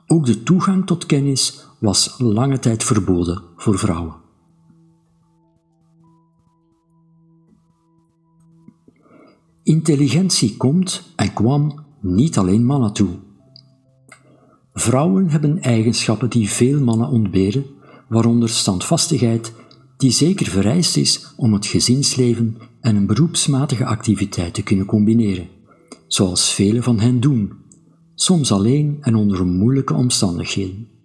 Ook 0.07 0.27
de 0.27 0.43
toegang 0.43 0.87
tot 0.87 1.07
kennis 1.07 1.69
was 1.81 2.15
lange 2.19 2.59
tijd 2.59 2.85
verboden 2.85 3.43
voor 3.57 3.79
vrouwen. 3.79 4.15
Intelligentie 9.63 10.57
komt 10.57 11.13
en 11.17 11.33
kwam 11.33 11.85
niet 12.01 12.39
alleen 12.39 12.65
mannen 12.65 12.93
toe. 12.93 13.09
Vrouwen 14.73 15.29
hebben 15.29 15.63
eigenschappen 15.63 16.31
die 16.31 16.51
veel 16.51 16.81
mannen 16.81 17.09
ontberen, 17.09 17.65
waaronder 18.09 18.49
standvastigheid, 18.49 19.53
die 19.97 20.11
zeker 20.11 20.47
vereist 20.47 20.97
is 20.97 21.35
om 21.37 21.53
het 21.53 21.67
gezinsleven 21.67 22.57
en 22.81 22.97
een 22.97 23.07
beroepsmatige 23.07 23.85
activiteit 23.85 24.55
te 24.55 24.63
kunnen 24.63 24.87
combineren, 24.87 25.49
zoals 26.07 26.55
velen 26.55 26.83
van 26.83 27.01
hen 27.01 27.21
doen, 27.21 27.53
soms 28.15 28.53
alleen 28.53 28.99
en 29.01 29.15
onder 29.15 29.47
moeilijke 29.47 29.95
omstandigheden. 29.95 31.00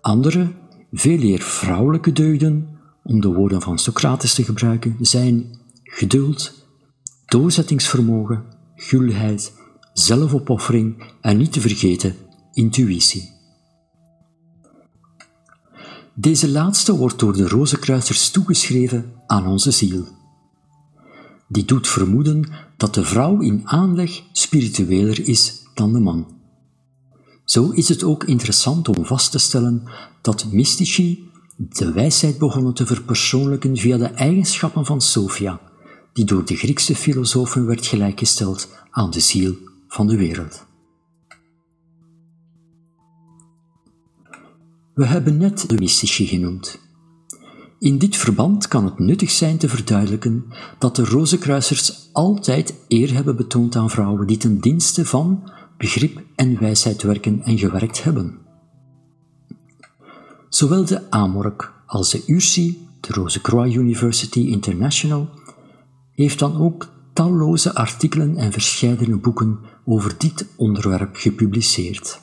Andere, 0.00 0.52
veel 0.92 1.20
eer 1.20 1.40
vrouwelijke 1.40 2.12
deugden, 2.12 2.78
om 3.02 3.20
de 3.20 3.28
woorden 3.28 3.60
van 3.60 3.78
Socrates 3.78 4.34
te 4.34 4.44
gebruiken, 4.44 4.96
zijn 5.00 5.58
geduld, 5.82 6.66
doorzettingsvermogen, 7.26 8.44
gulheid, 8.74 9.52
zelfopoffering 9.92 11.04
en 11.20 11.36
niet 11.36 11.52
te 11.52 11.60
vergeten 11.60 12.16
intuïtie. 12.52 13.38
Deze 16.14 16.48
laatste 16.48 16.96
wordt 16.96 17.18
door 17.18 17.32
de 17.32 17.48
Rozenkruisers 17.48 18.30
toegeschreven 18.30 19.12
aan 19.26 19.46
onze 19.46 19.70
ziel. 19.70 20.04
Die 21.48 21.64
doet 21.64 21.88
vermoeden 21.88 22.48
dat 22.76 22.94
de 22.94 23.04
vrouw 23.04 23.40
in 23.40 23.60
aanleg 23.64 24.22
spiritueler 24.32 25.28
is 25.28 25.62
dan 25.74 25.92
de 25.92 26.00
man. 26.00 26.39
Zo 27.50 27.70
is 27.70 27.88
het 27.88 28.04
ook 28.04 28.24
interessant 28.24 28.88
om 28.88 29.06
vast 29.06 29.30
te 29.30 29.38
stellen 29.38 29.82
dat 30.20 30.52
mystici 30.52 31.30
de 31.56 31.92
wijsheid 31.92 32.38
begonnen 32.38 32.74
te 32.74 32.86
verpersoonlijken 32.86 33.76
via 33.76 33.96
de 33.96 34.06
eigenschappen 34.06 34.84
van 34.84 35.00
Sophia, 35.00 35.60
die 36.12 36.24
door 36.24 36.44
de 36.44 36.56
Griekse 36.56 36.94
filosofen 36.94 37.66
werd 37.66 37.86
gelijkgesteld 37.86 38.68
aan 38.90 39.10
de 39.10 39.20
ziel 39.20 39.54
van 39.88 40.06
de 40.06 40.16
wereld. 40.16 40.66
We 44.94 45.06
hebben 45.06 45.36
net 45.36 45.68
de 45.68 45.74
mystici 45.74 46.26
genoemd. 46.26 46.80
In 47.78 47.98
dit 47.98 48.16
verband 48.16 48.68
kan 48.68 48.84
het 48.84 48.98
nuttig 48.98 49.30
zijn 49.30 49.58
te 49.58 49.68
verduidelijken 49.68 50.44
dat 50.78 50.96
de 50.96 51.04
Rozenkruisers 51.04 52.08
altijd 52.12 52.74
eer 52.88 53.14
hebben 53.14 53.36
betoond 53.36 53.76
aan 53.76 53.90
vrouwen 53.90 54.26
die 54.26 54.36
ten 54.36 54.60
dienste 54.60 55.06
van 55.06 55.50
begrip 55.80 56.22
en 56.34 56.60
wijsheid 56.60 57.02
werken 57.02 57.42
en 57.42 57.58
gewerkt 57.58 58.02
hebben. 58.02 58.38
Zowel 60.48 60.84
de 60.84 61.10
Amork 61.10 61.72
als 61.86 62.10
de 62.10 62.22
URSI, 62.26 62.86
de 63.00 63.12
Rosecroix 63.12 63.74
University 63.74 64.40
International, 64.40 65.28
heeft 66.14 66.38
dan 66.38 66.60
ook 66.60 66.88
talloze 67.12 67.74
artikelen 67.74 68.36
en 68.36 68.52
verscheidene 68.52 69.16
boeken 69.16 69.58
over 69.84 70.14
dit 70.18 70.46
onderwerp 70.56 71.16
gepubliceerd. 71.16 72.20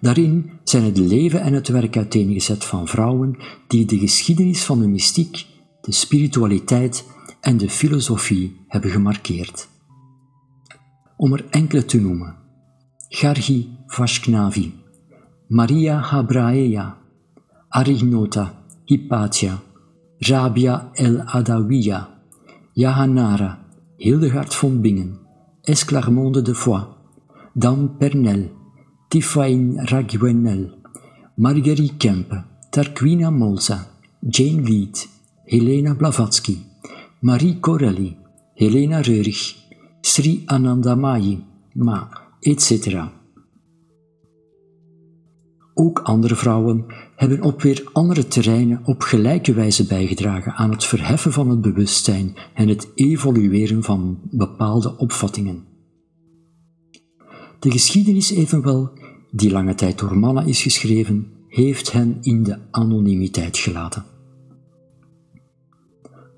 Daarin 0.00 0.50
zijn 0.64 0.84
het 0.84 0.98
leven 0.98 1.40
en 1.40 1.52
het 1.52 1.68
werk 1.68 1.96
uiteengezet 1.96 2.64
van 2.64 2.88
vrouwen 2.88 3.36
die 3.66 3.84
de 3.84 3.98
geschiedenis 3.98 4.64
van 4.64 4.80
de 4.80 4.88
mystiek, 4.88 5.46
de 5.80 5.92
spiritualiteit 5.92 7.04
en 7.40 7.56
de 7.56 7.70
filosofie 7.70 8.56
hebben 8.68 8.90
gemarkeerd. 8.90 9.68
Om 11.18 11.32
er 11.34 11.44
enkele 11.50 11.84
te 11.84 11.98
noemen: 12.00 12.34
Gargi 13.20 13.68
Vashknavi, 13.86 14.72
Maria 15.48 15.96
Habraea, 16.10 16.96
Arignota, 17.68 18.44
Hypatia, 18.84 19.58
Rabia 20.20 20.90
el 20.94 21.22
Adawiya, 21.26 22.08
Jahanara, 22.74 23.58
Hildegard 23.98 24.52
von 24.52 24.80
Bingen, 24.80 25.18
Esclarmonde 25.64 26.42
de 26.42 26.54
Foix, 26.54 26.86
Dan 27.54 27.96
Pernel, 27.98 28.50
Tifain 29.08 29.78
Raguenel, 29.90 30.74
Marguerite 31.36 31.98
Kempe, 31.98 32.44
Tarquina 32.70 33.30
Molza, 33.30 33.78
Jane 34.22 34.62
Lead, 34.62 34.96
Helena 35.46 35.94
Blavatsky, 35.94 36.58
Marie 37.22 37.58
Corelli, 37.60 38.16
Helena 38.54 39.02
Reurig, 39.02 39.67
Sri 40.08 40.42
Anandamayi, 40.46 41.44
Ma, 41.72 42.10
etc. 42.40 42.96
Ook 45.74 45.98
andere 45.98 46.36
vrouwen 46.36 46.84
hebben 47.16 47.42
op 47.42 47.62
weer 47.62 47.88
andere 47.92 48.28
terreinen 48.28 48.80
op 48.84 49.02
gelijke 49.02 49.52
wijze 49.52 49.86
bijgedragen 49.86 50.52
aan 50.52 50.70
het 50.70 50.84
verheffen 50.84 51.32
van 51.32 51.48
het 51.48 51.60
bewustzijn 51.60 52.36
en 52.54 52.68
het 52.68 52.88
evolueren 52.94 53.82
van 53.82 54.18
bepaalde 54.30 54.96
opvattingen. 54.96 55.64
De 57.58 57.70
geschiedenis 57.70 58.30
evenwel, 58.30 58.90
die 59.30 59.50
lange 59.50 59.74
tijd 59.74 59.98
door 59.98 60.18
mannen 60.18 60.46
is 60.46 60.62
geschreven, 60.62 61.32
heeft 61.48 61.92
hen 61.92 62.18
in 62.20 62.42
de 62.42 62.58
anonimiteit 62.70 63.56
gelaten. 63.58 64.04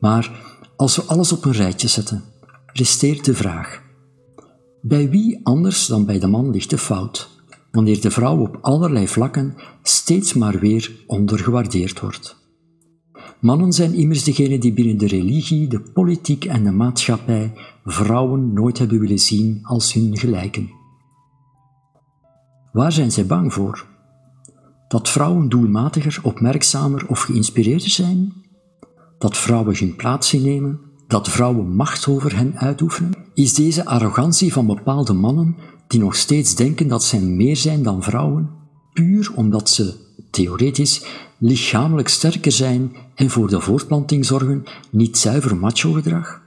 Maar 0.01 0.55
als 0.77 0.97
we 0.97 1.03
alles 1.03 1.33
op 1.33 1.45
een 1.45 1.53
rijtje 1.53 1.89
zetten, 1.89 2.25
resteert 2.73 3.25
de 3.25 3.35
vraag: 3.35 3.83
bij 4.83 5.11
wie 5.11 5.41
anders 5.43 5.87
dan 5.87 6.05
bij 6.05 6.19
de 6.19 6.27
man 6.27 6.51
ligt 6.51 6.71
de 6.71 6.79
fout? 6.79 7.39
wanneer 7.71 8.01
de 8.01 8.11
vrouw 8.11 8.39
op 8.39 8.59
allerlei 8.61 9.09
vlakken 9.09 9.55
steeds 9.83 10.35
maar 10.35 10.59
weer 10.59 11.05
ondergewaardeerd 11.07 12.01
wordt. 12.01 12.39
Mannen 13.41 13.73
zijn 13.73 13.95
immers 13.95 14.25
degene 14.25 14.59
die 14.59 14.73
binnen 14.73 14.99
de 14.99 15.07
religie, 15.07 15.69
de 15.69 15.81
politiek 15.81 16.45
en 16.45 16.65
de 16.65 16.71
maatschappij 16.71 17.53
vrouwen 17.85 18.53
nooit 18.53 18.79
hebben 18.79 19.01
willen 19.01 19.19
zien 19.19 19.59
als 19.63 19.93
hun 19.93 20.19
gelijken. 20.19 20.71
Waar 22.73 22.93
zijn 22.93 23.13
zij 23.13 23.27
bang 23.27 23.53
voor? 23.53 23.87
Dat 24.89 25.09
vrouwen 25.09 25.49
doelmatiger, 25.49 26.21
opmerkzamer 26.23 27.07
of 27.09 27.21
geïnspireerder 27.21 27.91
zijn? 27.91 28.33
Dat 29.19 29.37
vrouwen 29.37 29.79
hun 29.79 29.97
plaats 29.97 30.35
innemen? 30.35 30.90
Dat 31.11 31.29
vrouwen 31.29 31.75
macht 31.77 32.09
over 32.09 32.37
hen 32.37 32.59
uitoefenen? 32.59 33.15
Is 33.35 33.55
deze 33.55 33.85
arrogantie 33.85 34.53
van 34.53 34.67
bepaalde 34.67 35.13
mannen 35.13 35.57
die 35.87 36.01
nog 36.01 36.17
steeds 36.17 36.55
denken 36.55 36.89
dat 36.89 37.05
zij 37.05 37.21
meer 37.21 37.57
zijn 37.57 37.83
dan 37.83 38.03
vrouwen, 38.03 38.51
puur 38.93 39.33
omdat 39.35 39.71
ze, 39.71 39.95
theoretisch, 40.31 41.05
lichamelijk 41.39 42.09
sterker 42.09 42.53
zijn 42.53 42.93
en 43.15 43.31
voor 43.31 43.49
de 43.49 43.61
voortplanting 43.61 44.25
zorgen, 44.27 44.65
niet 44.91 45.19
zuiver 45.19 45.57
macho-gedrag? 45.57 46.43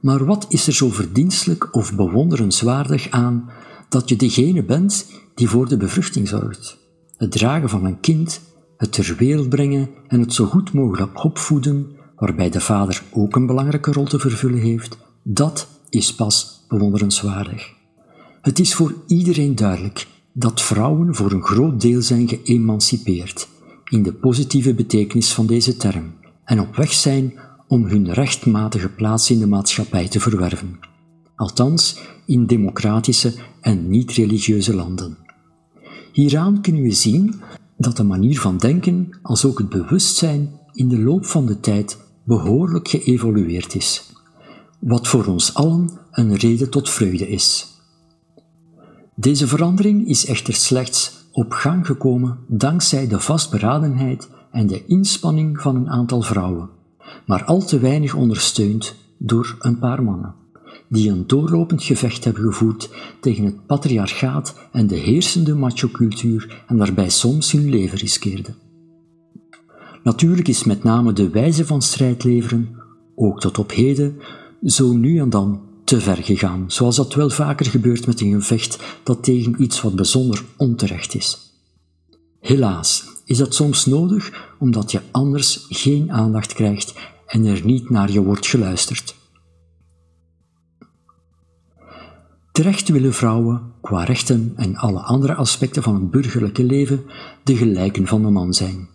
Maar 0.00 0.24
wat 0.24 0.46
is 0.48 0.66
er 0.66 0.74
zo 0.74 0.90
verdienstelijk 0.90 1.74
of 1.74 1.94
bewonderenswaardig 1.94 3.10
aan 3.10 3.50
dat 3.88 4.08
je 4.08 4.16
degene 4.16 4.64
bent 4.64 5.06
die 5.34 5.48
voor 5.48 5.68
de 5.68 5.76
bevruchting 5.76 6.28
zorgt? 6.28 6.78
Het 7.16 7.30
dragen 7.30 7.68
van 7.68 7.84
een 7.84 8.00
kind, 8.00 8.40
het 8.76 8.92
ter 8.92 9.14
wereld 9.18 9.48
brengen 9.48 9.88
en 10.08 10.20
het 10.20 10.34
zo 10.34 10.44
goed 10.44 10.72
mogelijk 10.72 11.24
opvoeden, 11.24 11.96
waarbij 12.16 12.50
de 12.50 12.60
vader 12.60 13.02
ook 13.12 13.36
een 13.36 13.46
belangrijke 13.46 13.92
rol 13.92 14.04
te 14.04 14.18
vervullen 14.18 14.60
heeft, 14.60 14.98
dat 15.22 15.68
is 15.88 16.14
pas 16.14 16.64
bewonderenswaardig. 16.68 17.72
Het 18.40 18.58
is 18.58 18.74
voor 18.74 18.94
iedereen 19.06 19.54
duidelijk 19.54 20.06
dat 20.32 20.62
vrouwen 20.62 21.14
voor 21.14 21.32
een 21.32 21.42
groot 21.42 21.80
deel 21.80 22.02
zijn 22.02 22.28
geëmancipeerd, 22.28 23.48
in 23.90 24.02
de 24.02 24.12
positieve 24.12 24.74
betekenis 24.74 25.32
van 25.32 25.46
deze 25.46 25.76
term, 25.76 26.14
en 26.44 26.60
op 26.60 26.76
weg 26.76 26.92
zijn 26.92 27.34
om 27.68 27.84
hun 27.84 28.12
rechtmatige 28.12 28.88
plaats 28.88 29.30
in 29.30 29.38
de 29.38 29.46
maatschappij 29.46 30.08
te 30.08 30.20
verwerven. 30.20 30.78
Althans, 31.36 31.98
in 32.26 32.46
democratische 32.46 33.34
en 33.60 33.88
niet-religieuze 33.88 34.74
landen. 34.74 35.18
Hieraan 36.12 36.60
kunnen 36.60 36.82
we 36.82 36.92
zien 36.92 37.40
dat 37.76 37.96
de 37.96 38.04
manier 38.04 38.40
van 38.40 38.56
denken, 38.56 39.18
als 39.22 39.44
ook 39.44 39.58
het 39.58 39.68
bewustzijn, 39.68 40.60
in 40.72 40.88
de 40.88 40.98
loop 40.98 41.24
van 41.24 41.46
de 41.46 41.60
tijd 41.60 41.98
behoorlijk 42.26 42.88
geëvolueerd 42.88 43.74
is, 43.74 44.12
wat 44.78 45.08
voor 45.08 45.24
ons 45.26 45.54
allen 45.54 45.90
een 46.10 46.34
reden 46.34 46.70
tot 46.70 46.90
vreugde 46.90 47.28
is. 47.28 47.66
Deze 49.14 49.46
verandering 49.46 50.08
is 50.08 50.26
echter 50.26 50.54
slechts 50.54 51.24
op 51.32 51.52
gang 51.52 51.86
gekomen 51.86 52.38
dankzij 52.48 53.08
de 53.08 53.20
vastberadenheid 53.20 54.28
en 54.50 54.66
de 54.66 54.86
inspanning 54.86 55.60
van 55.60 55.76
een 55.76 55.90
aantal 55.90 56.22
vrouwen, 56.22 56.70
maar 57.26 57.44
al 57.44 57.64
te 57.64 57.78
weinig 57.78 58.14
ondersteund 58.14 58.94
door 59.18 59.56
een 59.58 59.78
paar 59.78 60.02
mannen, 60.02 60.34
die 60.88 61.10
een 61.10 61.26
doorlopend 61.26 61.82
gevecht 61.82 62.24
hebben 62.24 62.42
gevoerd 62.42 62.90
tegen 63.20 63.44
het 63.44 63.66
patriarchaat 63.66 64.54
en 64.72 64.86
de 64.86 64.96
heersende 64.96 65.54
machocultuur 65.54 66.64
en 66.66 66.76
daarbij 66.76 67.08
soms 67.08 67.52
hun 67.52 67.68
leven 67.68 67.98
riskeerden. 67.98 68.65
Natuurlijk 70.06 70.48
is 70.48 70.64
met 70.64 70.82
name 70.82 71.12
de 71.12 71.28
wijze 71.28 71.66
van 71.66 71.82
strijd 71.82 72.24
leveren, 72.24 72.82
ook 73.14 73.40
tot 73.40 73.58
op 73.58 73.70
heden, 73.72 74.18
zo 74.64 74.92
nu 74.92 75.18
en 75.18 75.30
dan 75.30 75.60
te 75.84 76.00
ver 76.00 76.16
gegaan, 76.16 76.64
zoals 76.66 76.96
dat 76.96 77.14
wel 77.14 77.30
vaker 77.30 77.66
gebeurt 77.66 78.06
met 78.06 78.20
een 78.20 78.32
gevecht 78.32 78.78
dat 79.02 79.24
tegen 79.24 79.62
iets 79.62 79.80
wat 79.80 79.94
bijzonder 79.94 80.44
onterecht 80.56 81.14
is. 81.14 81.38
Helaas 82.40 83.04
is 83.24 83.38
dat 83.38 83.54
soms 83.54 83.86
nodig 83.86 84.54
omdat 84.58 84.90
je 84.90 85.00
anders 85.10 85.66
geen 85.68 86.12
aandacht 86.12 86.52
krijgt 86.52 86.94
en 87.26 87.44
er 87.44 87.64
niet 87.64 87.90
naar 87.90 88.10
je 88.10 88.22
wordt 88.22 88.46
geluisterd. 88.46 89.14
Terecht 92.52 92.88
willen 92.88 93.14
vrouwen 93.14 93.72
qua 93.80 94.04
rechten 94.04 94.52
en 94.56 94.76
alle 94.76 95.00
andere 95.00 95.34
aspecten 95.34 95.82
van 95.82 95.94
het 95.94 96.10
burgerlijke 96.10 96.64
leven 96.64 97.04
de 97.44 97.56
gelijken 97.56 98.06
van 98.06 98.22
de 98.22 98.30
man 98.30 98.54
zijn. 98.54 98.94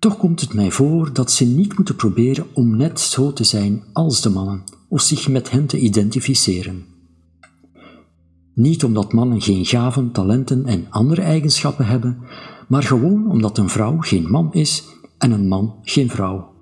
Toch 0.00 0.16
komt 0.16 0.40
het 0.40 0.54
mij 0.54 0.70
voor 0.70 1.12
dat 1.12 1.30
ze 1.30 1.44
niet 1.44 1.76
moeten 1.76 1.96
proberen 1.96 2.46
om 2.52 2.76
net 2.76 3.00
zo 3.00 3.32
te 3.32 3.44
zijn 3.44 3.82
als 3.92 4.22
de 4.22 4.30
mannen 4.30 4.64
of 4.88 5.00
zich 5.00 5.28
met 5.28 5.50
hen 5.50 5.66
te 5.66 5.78
identificeren. 5.78 6.84
Niet 8.54 8.84
omdat 8.84 9.12
mannen 9.12 9.40
geen 9.40 9.66
gaven, 9.66 10.12
talenten 10.12 10.66
en 10.66 10.86
andere 10.90 11.22
eigenschappen 11.22 11.86
hebben, 11.86 12.18
maar 12.68 12.82
gewoon 12.82 13.30
omdat 13.30 13.58
een 13.58 13.68
vrouw 13.68 13.98
geen 13.98 14.30
man 14.30 14.52
is 14.52 14.84
en 15.18 15.30
een 15.30 15.48
man 15.48 15.74
geen 15.82 16.10
vrouw. 16.10 16.52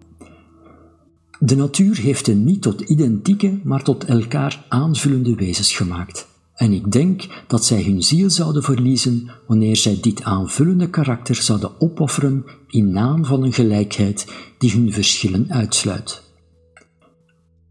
De 1.38 1.56
natuur 1.56 1.96
heeft 1.96 2.26
hen 2.26 2.44
niet 2.44 2.62
tot 2.62 2.80
identieke, 2.80 3.60
maar 3.64 3.82
tot 3.82 4.04
elkaar 4.04 4.64
aanvullende 4.68 5.34
wezens 5.34 5.72
gemaakt. 5.72 6.27
En 6.58 6.72
ik 6.72 6.92
denk 6.92 7.26
dat 7.46 7.64
zij 7.64 7.82
hun 7.82 8.02
ziel 8.02 8.30
zouden 8.30 8.62
verliezen 8.62 9.30
wanneer 9.46 9.76
zij 9.76 9.98
dit 10.00 10.22
aanvullende 10.22 10.90
karakter 10.90 11.34
zouden 11.34 11.80
opofferen 11.80 12.44
in 12.66 12.90
naam 12.90 13.24
van 13.24 13.42
een 13.42 13.52
gelijkheid 13.52 14.26
die 14.58 14.72
hun 14.72 14.92
verschillen 14.92 15.46
uitsluit. 15.50 16.22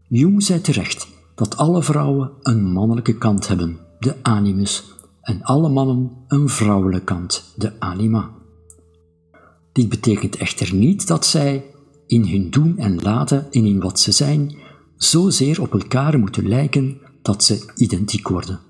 Jung 0.06 0.42
zei 0.42 0.60
terecht 0.60 1.08
dat 1.34 1.56
alle 1.56 1.82
vrouwen 1.82 2.30
een 2.42 2.72
mannelijke 2.72 3.18
kant 3.18 3.48
hebben, 3.48 3.78
de 3.98 4.14
animus, 4.22 4.84
en 5.22 5.42
alle 5.42 5.68
mannen 5.68 6.10
een 6.28 6.48
vrouwelijke 6.48 7.04
kant, 7.04 7.52
de 7.56 7.72
anima. 7.78 8.30
Dit 9.72 9.88
betekent 9.88 10.36
echter 10.36 10.74
niet 10.74 11.06
dat 11.06 11.26
zij, 11.26 11.64
in 12.06 12.26
hun 12.26 12.50
doen 12.50 12.78
en 12.78 13.02
laten 13.02 13.52
en 13.52 13.64
in 13.64 13.80
wat 13.80 14.00
ze 14.00 14.12
zijn, 14.12 14.56
zozeer 14.96 15.60
op 15.60 15.72
elkaar 15.72 16.18
moeten 16.18 16.48
lijken 16.48 16.98
dat 17.22 17.44
ze 17.44 17.72
identiek 17.76 18.28
worden. 18.28 18.66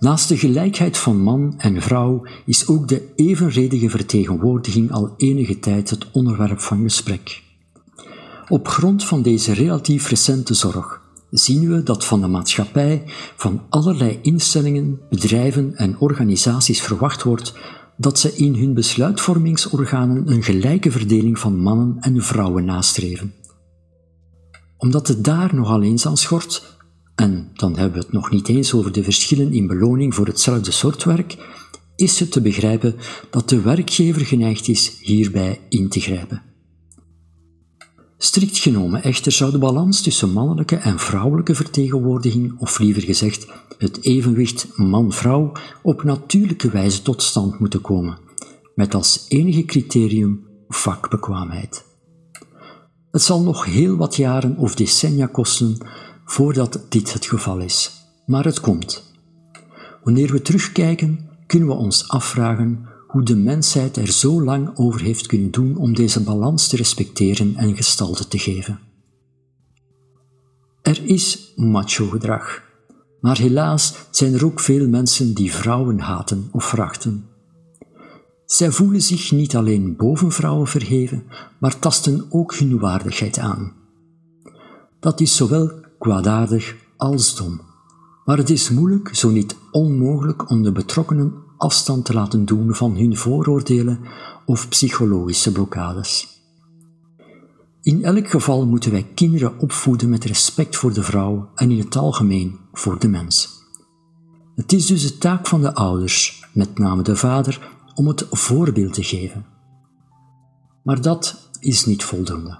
Naast 0.00 0.28
de 0.28 0.36
gelijkheid 0.36 0.98
van 0.98 1.20
man 1.20 1.54
en 1.56 1.82
vrouw 1.82 2.26
is 2.46 2.66
ook 2.66 2.88
de 2.88 3.12
evenredige 3.16 3.90
vertegenwoordiging 3.90 4.92
al 4.92 5.14
enige 5.16 5.58
tijd 5.58 5.90
het 5.90 6.10
onderwerp 6.10 6.60
van 6.60 6.82
gesprek. 6.82 7.42
Op 8.48 8.68
grond 8.68 9.04
van 9.04 9.22
deze 9.22 9.52
relatief 9.52 10.08
recente 10.08 10.54
zorg 10.54 11.00
zien 11.30 11.68
we 11.68 11.82
dat 11.82 12.04
van 12.04 12.20
de 12.20 12.26
maatschappij, 12.26 13.02
van 13.36 13.62
allerlei 13.68 14.18
instellingen, 14.22 15.00
bedrijven 15.10 15.74
en 15.76 15.98
organisaties 15.98 16.82
verwacht 16.82 17.22
wordt 17.22 17.54
dat 17.96 18.18
ze 18.18 18.36
in 18.36 18.54
hun 18.54 18.74
besluitvormingsorganen 18.74 20.30
een 20.30 20.42
gelijke 20.42 20.90
verdeling 20.90 21.38
van 21.38 21.60
mannen 21.60 21.96
en 22.00 22.22
vrouwen 22.22 22.64
nastreven. 22.64 23.34
Omdat 24.76 25.08
het 25.08 25.24
daar 25.24 25.54
nogal 25.54 25.82
eens 25.82 26.06
aan 26.06 26.16
schort, 26.16 26.78
en 27.20 27.50
dan 27.54 27.76
hebben 27.76 27.98
we 27.98 28.04
het 28.04 28.12
nog 28.12 28.30
niet 28.30 28.48
eens 28.48 28.74
over 28.74 28.92
de 28.92 29.02
verschillen 29.02 29.52
in 29.52 29.66
beloning 29.66 30.14
voor 30.14 30.26
hetzelfde 30.26 30.70
soort 30.70 31.04
werk, 31.04 31.36
is 31.96 32.20
het 32.20 32.32
te 32.32 32.40
begrijpen 32.40 32.94
dat 33.30 33.48
de 33.48 33.60
werkgever 33.60 34.26
geneigd 34.26 34.68
is 34.68 34.98
hierbij 35.00 35.60
in 35.68 35.88
te 35.88 36.00
grijpen. 36.00 36.42
Strikt 38.18 38.58
genomen 38.58 39.02
echter 39.02 39.32
zou 39.32 39.50
de 39.50 39.58
balans 39.58 40.02
tussen 40.02 40.32
mannelijke 40.32 40.76
en 40.76 40.98
vrouwelijke 40.98 41.54
vertegenwoordiging, 41.54 42.58
of 42.58 42.78
liever 42.78 43.02
gezegd 43.02 43.46
het 43.78 44.04
evenwicht 44.04 44.68
man-vrouw, 44.76 45.52
op 45.82 46.02
natuurlijke 46.02 46.70
wijze 46.70 47.02
tot 47.02 47.22
stand 47.22 47.58
moeten 47.58 47.80
komen, 47.80 48.18
met 48.74 48.94
als 48.94 49.26
enige 49.28 49.64
criterium 49.64 50.46
vakbekwaamheid. 50.68 51.84
Het 53.10 53.22
zal 53.22 53.42
nog 53.42 53.64
heel 53.64 53.96
wat 53.96 54.16
jaren 54.16 54.56
of 54.56 54.74
decennia 54.74 55.26
kosten 55.26 55.78
voordat 56.30 56.80
dit 56.88 57.12
het 57.12 57.26
geval 57.26 57.58
is, 57.58 57.90
maar 58.26 58.44
het 58.44 58.60
komt. 58.60 59.12
Wanneer 60.02 60.32
we 60.32 60.42
terugkijken, 60.42 61.28
kunnen 61.46 61.68
we 61.68 61.74
ons 61.74 62.08
afvragen 62.08 62.88
hoe 63.06 63.22
de 63.22 63.36
mensheid 63.36 63.96
er 63.96 64.08
zo 64.08 64.42
lang 64.42 64.70
over 64.74 65.00
heeft 65.00 65.26
kunnen 65.26 65.50
doen 65.50 65.76
om 65.76 65.94
deze 65.94 66.22
balans 66.22 66.68
te 66.68 66.76
respecteren 66.76 67.56
en 67.56 67.76
gestalte 67.76 68.28
te 68.28 68.38
geven. 68.38 68.78
Er 70.82 71.04
is 71.04 71.52
macho-gedrag, 71.56 72.62
maar 73.20 73.38
helaas 73.38 73.94
zijn 74.10 74.34
er 74.34 74.44
ook 74.44 74.60
veel 74.60 74.88
mensen 74.88 75.34
die 75.34 75.52
vrouwen 75.52 75.98
haten 75.98 76.48
of 76.52 76.64
verachten. 76.64 77.26
Zij 78.46 78.70
voelen 78.70 79.02
zich 79.02 79.32
niet 79.32 79.56
alleen 79.56 79.96
boven 79.96 80.32
vrouwen 80.32 80.66
verheven, 80.66 81.22
maar 81.60 81.78
tasten 81.78 82.26
ook 82.28 82.54
hun 82.54 82.78
waardigheid 82.78 83.38
aan. 83.38 83.72
Dat 85.00 85.20
is 85.20 85.36
zowel 85.36 85.79
kwaadaardig 86.00 86.76
als 86.96 87.36
dom, 87.36 87.60
maar 88.24 88.36
het 88.36 88.50
is 88.50 88.70
moeilijk, 88.70 89.14
zo 89.14 89.30
niet 89.30 89.56
onmogelijk, 89.70 90.50
om 90.50 90.62
de 90.62 90.72
betrokkenen 90.72 91.32
afstand 91.56 92.04
te 92.04 92.14
laten 92.14 92.44
doen 92.44 92.74
van 92.74 92.96
hun 92.96 93.16
vooroordelen 93.16 94.00
of 94.44 94.68
psychologische 94.68 95.52
blokkades. 95.52 96.28
In 97.82 98.04
elk 98.04 98.28
geval 98.28 98.66
moeten 98.66 98.90
wij 98.90 99.06
kinderen 99.14 99.58
opvoeden 99.58 100.08
met 100.08 100.24
respect 100.24 100.76
voor 100.76 100.92
de 100.92 101.02
vrouw 101.02 101.50
en 101.54 101.70
in 101.70 101.78
het 101.78 101.96
algemeen 101.96 102.58
voor 102.72 102.98
de 102.98 103.08
mens. 103.08 103.48
Het 104.54 104.72
is 104.72 104.86
dus 104.86 105.02
de 105.02 105.18
taak 105.18 105.46
van 105.46 105.60
de 105.60 105.74
ouders, 105.74 106.48
met 106.52 106.78
name 106.78 107.02
de 107.02 107.16
vader, 107.16 107.76
om 107.94 108.06
het 108.06 108.26
voorbeeld 108.30 108.92
te 108.92 109.02
geven. 109.02 109.46
Maar 110.82 111.00
dat 111.00 111.50
is 111.60 111.84
niet 111.84 112.04
voldoende. 112.04 112.59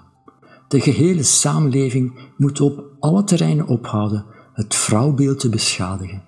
De 0.71 0.81
gehele 0.81 1.23
samenleving 1.23 2.19
moet 2.37 2.61
op 2.61 2.83
alle 2.99 3.23
terreinen 3.23 3.67
ophouden 3.67 4.25
het 4.53 4.75
vrouwbeeld 4.75 5.39
te 5.39 5.49
beschadigen. 5.49 6.23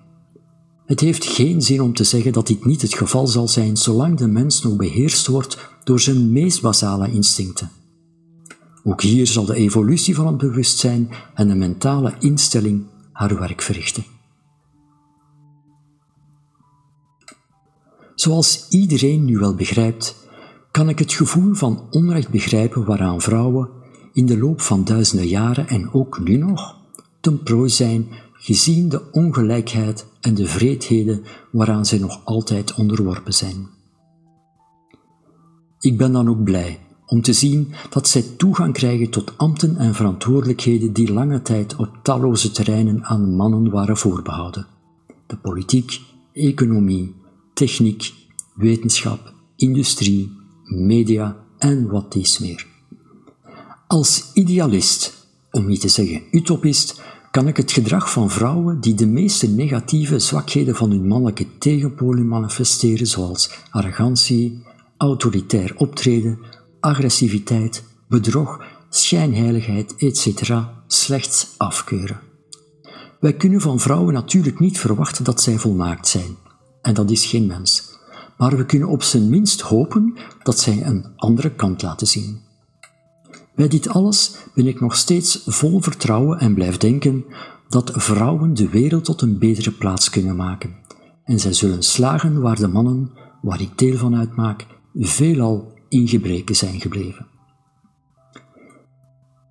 Het 0.86 1.00
heeft 1.00 1.24
geen 1.24 1.62
zin 1.62 1.80
om 1.80 1.94
te 1.94 2.04
zeggen 2.04 2.32
dat 2.32 2.46
dit 2.46 2.64
niet 2.64 2.82
het 2.82 2.94
geval 2.94 3.26
zal 3.26 3.48
zijn 3.48 3.76
zolang 3.76 4.18
de 4.18 4.26
mens 4.26 4.62
nog 4.62 4.76
beheerst 4.76 5.26
wordt 5.26 5.70
door 5.84 6.00
zijn 6.00 6.32
meest 6.32 6.62
basale 6.62 7.12
instincten. 7.12 7.70
Ook 8.82 9.02
hier 9.02 9.26
zal 9.26 9.44
de 9.44 9.54
evolutie 9.54 10.14
van 10.14 10.26
het 10.26 10.36
bewustzijn 10.36 11.10
en 11.34 11.48
de 11.48 11.54
mentale 11.54 12.14
instelling 12.18 12.86
haar 13.12 13.38
werk 13.38 13.62
verrichten. 13.62 14.04
Zoals 18.14 18.68
iedereen 18.68 19.24
nu 19.24 19.38
wel 19.38 19.54
begrijpt, 19.54 20.16
kan 20.70 20.88
ik 20.88 20.98
het 20.98 21.12
gevoel 21.12 21.54
van 21.54 21.86
onrecht 21.90 22.28
begrijpen 22.28 22.84
waaraan 22.84 23.20
vrouwen 23.20 23.82
in 24.14 24.26
de 24.26 24.38
loop 24.38 24.60
van 24.60 24.84
duizenden 24.84 25.28
jaren 25.28 25.68
en 25.68 25.92
ook 25.92 26.20
nu 26.20 26.36
nog 26.36 26.76
ten 27.20 27.42
prooi 27.42 27.70
zijn 27.70 28.08
gezien 28.32 28.88
de 28.88 29.10
ongelijkheid 29.12 30.06
en 30.20 30.34
de 30.34 30.46
vreedheden 30.46 31.22
waaraan 31.50 31.86
zij 31.86 31.98
nog 31.98 32.20
altijd 32.24 32.74
onderworpen 32.74 33.34
zijn. 33.34 33.68
Ik 35.80 35.96
ben 35.98 36.12
dan 36.12 36.28
ook 36.28 36.44
blij 36.44 36.78
om 37.06 37.22
te 37.22 37.32
zien 37.32 37.72
dat 37.90 38.08
zij 38.08 38.22
toegang 38.36 38.72
krijgen 38.72 39.10
tot 39.10 39.38
ambten 39.38 39.76
en 39.76 39.94
verantwoordelijkheden 39.94 40.92
die 40.92 41.12
lange 41.12 41.42
tijd 41.42 41.76
op 41.76 41.98
talloze 42.02 42.50
terreinen 42.50 43.04
aan 43.04 43.34
mannen 43.34 43.70
waren 43.70 43.96
voorbehouden. 43.96 44.66
De 45.26 45.36
politiek, 45.36 46.00
economie, 46.32 47.14
techniek, 47.54 48.12
wetenschap, 48.54 49.32
industrie, 49.56 50.32
media 50.64 51.36
en 51.58 51.86
wat 51.86 52.14
is 52.14 52.38
meer. 52.38 52.73
Als 53.86 54.30
idealist, 54.32 55.26
om 55.50 55.66
niet 55.66 55.80
te 55.80 55.88
zeggen 55.88 56.22
utopist, 56.30 57.02
kan 57.30 57.48
ik 57.48 57.56
het 57.56 57.72
gedrag 57.72 58.10
van 58.10 58.30
vrouwen 58.30 58.80
die 58.80 58.94
de 58.94 59.06
meeste 59.06 59.48
negatieve 59.48 60.18
zwakheden 60.18 60.74
van 60.74 60.90
hun 60.90 61.06
mannelijke 61.06 61.58
tegenpolen 61.58 62.28
manifesteren, 62.28 63.06
zoals 63.06 63.50
arrogantie, 63.70 64.62
autoritair 64.96 65.72
optreden, 65.76 66.38
agressiviteit, 66.80 67.84
bedrog, 68.08 68.64
schijnheiligheid, 68.88 69.94
etc., 69.96 70.52
slechts 70.86 71.54
afkeuren. 71.56 72.20
Wij 73.20 73.34
kunnen 73.34 73.60
van 73.60 73.80
vrouwen 73.80 74.14
natuurlijk 74.14 74.58
niet 74.58 74.78
verwachten 74.78 75.24
dat 75.24 75.42
zij 75.42 75.58
volmaakt 75.58 76.08
zijn, 76.08 76.36
en 76.82 76.94
dat 76.94 77.10
is 77.10 77.26
geen 77.26 77.46
mens, 77.46 77.98
maar 78.36 78.56
we 78.56 78.66
kunnen 78.66 78.88
op 78.88 79.02
zijn 79.02 79.28
minst 79.28 79.60
hopen 79.60 80.16
dat 80.42 80.58
zij 80.58 80.82
een 80.82 81.06
andere 81.16 81.50
kant 81.50 81.82
laten 81.82 82.06
zien. 82.06 82.43
Bij 83.54 83.68
dit 83.68 83.88
alles 83.88 84.36
ben 84.54 84.66
ik 84.66 84.80
nog 84.80 84.96
steeds 84.96 85.42
vol 85.46 85.80
vertrouwen 85.80 86.38
en 86.38 86.54
blijf 86.54 86.76
denken 86.76 87.24
dat 87.68 87.92
vrouwen 87.94 88.54
de 88.54 88.68
wereld 88.68 89.04
tot 89.04 89.22
een 89.22 89.38
betere 89.38 89.70
plaats 89.70 90.10
kunnen 90.10 90.36
maken. 90.36 90.74
En 91.24 91.38
zij 91.38 91.52
zullen 91.52 91.82
slagen 91.82 92.40
waar 92.40 92.56
de 92.56 92.68
mannen, 92.68 93.10
waar 93.42 93.60
ik 93.60 93.78
deel 93.78 93.96
van 93.96 94.16
uitmaak, 94.16 94.66
veelal 94.94 95.72
in 95.88 96.08
gebreken 96.08 96.56
zijn 96.56 96.80
gebleven. 96.80 97.26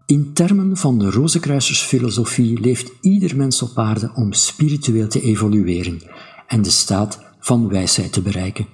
In 0.05 0.33
termen 0.33 0.77
van 0.77 0.99
de 0.99 1.11
Rozenkruisersfilosofie 1.11 2.59
leeft 2.59 2.91
ieder 3.01 3.35
mens 3.35 3.61
op 3.61 3.77
aarde 3.77 4.11
om 4.15 4.33
spiritueel 4.33 5.07
te 5.07 5.21
evolueren 5.21 6.01
en 6.47 6.61
de 6.61 6.69
staat 6.69 7.19
van 7.39 7.67
wijsheid 7.69 8.13
te 8.13 8.21
bereiken. 8.21 8.67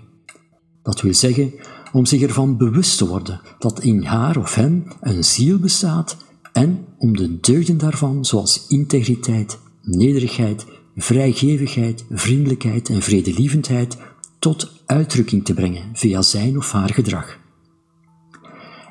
Dat 0.83 1.01
wil 1.01 1.13
zeggen 1.13 1.53
om 1.91 2.05
zich 2.05 2.21
ervan 2.21 2.57
bewust 2.57 2.97
te 2.97 3.07
worden 3.07 3.41
dat 3.59 3.83
in 3.83 4.03
haar 4.03 4.37
of 4.37 4.55
hem 4.55 4.83
een 5.01 5.23
ziel 5.23 5.59
bestaat 5.59 6.17
en 6.53 6.85
om 6.97 7.17
de 7.17 7.39
deugden 7.39 7.77
daarvan, 7.77 8.25
zoals 8.25 8.67
integriteit, 8.67 9.59
nederigheid, 9.81 10.65
vrijgevigheid, 10.95 12.05
vriendelijkheid 12.09 12.89
en 12.89 13.01
vredelievendheid 13.01 13.97
tot 14.39 14.71
uitdrukking 14.85 15.45
te 15.45 15.53
brengen 15.53 15.89
via 15.93 16.21
zijn 16.21 16.57
of 16.57 16.71
haar 16.71 16.93
gedrag. 16.93 17.37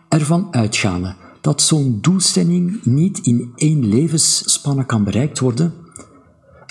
Ervan 0.08 0.48
uitgaande 0.50 1.14
dat 1.40 1.62
zo'n 1.62 1.98
doelstelling 2.00 2.84
niet 2.84 3.18
in 3.18 3.52
één 3.54 3.88
levensspanne 3.88 4.86
kan 4.86 5.04
bereikt 5.04 5.38
worden, 5.38 5.74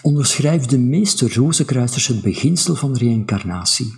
onderschrijft 0.01 0.69
de 0.69 0.79
meeste 0.79 1.33
rozenkruisers 1.33 2.07
het 2.07 2.21
beginsel 2.21 2.75
van 2.75 2.95
reïncarnatie. 2.95 3.93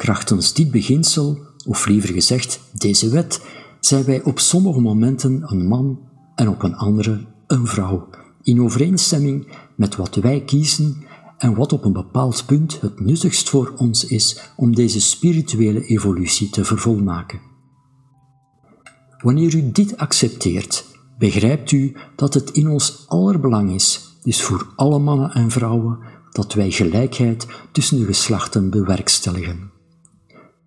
Krachtens 0.00 0.52
dit 0.52 0.70
beginsel, 0.70 1.38
of 1.66 1.86
liever 1.86 2.14
gezegd 2.14 2.60
deze 2.72 3.08
wet, 3.08 3.40
zijn 3.80 4.04
wij 4.04 4.22
op 4.22 4.38
sommige 4.38 4.80
momenten 4.80 5.42
een 5.44 5.66
man 5.66 5.98
en 6.34 6.48
op 6.48 6.62
een 6.62 6.74
andere 6.74 7.26
een 7.46 7.66
vrouw, 7.66 8.08
in 8.42 8.62
overeenstemming 8.62 9.46
met 9.76 9.96
wat 9.96 10.14
wij 10.14 10.44
kiezen 10.44 11.04
en 11.38 11.54
wat 11.54 11.72
op 11.72 11.84
een 11.84 11.92
bepaald 11.92 12.46
punt 12.46 12.80
het 12.80 13.00
nuttigst 13.00 13.48
voor 13.48 13.72
ons 13.76 14.04
is 14.04 14.40
om 14.56 14.74
deze 14.74 15.00
spirituele 15.00 15.84
evolutie 15.84 16.50
te 16.50 16.64
vervolmaken. 16.64 17.40
Wanneer 19.18 19.54
u 19.54 19.70
dit 19.72 19.96
accepteert, 19.96 20.84
begrijpt 21.18 21.72
u 21.72 21.96
dat 22.16 22.34
het 22.34 22.50
in 22.50 22.68
ons 22.68 23.04
aller 23.06 23.40
belang 23.40 23.72
is, 23.72 24.16
dus 24.22 24.42
voor 24.42 24.72
alle 24.76 24.98
mannen 24.98 25.30
en 25.30 25.50
vrouwen, 25.50 25.98
dat 26.30 26.54
wij 26.54 26.70
gelijkheid 26.70 27.46
tussen 27.72 27.98
de 27.98 28.04
geslachten 28.04 28.70
bewerkstelligen. 28.70 29.78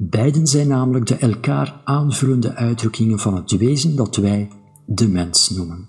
Beiden 0.09 0.47
zijn 0.47 0.67
namelijk 0.67 1.05
de 1.05 1.15
elkaar 1.15 1.81
aanvullende 1.83 2.55
uitdrukkingen 2.55 3.19
van 3.19 3.35
het 3.35 3.51
wezen 3.51 3.95
dat 3.95 4.15
wij 4.15 4.49
de 4.85 5.07
mens 5.07 5.49
noemen. 5.49 5.87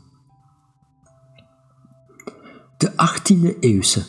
De 2.77 2.91
18e 2.91 3.59
eeuwse 3.59 4.03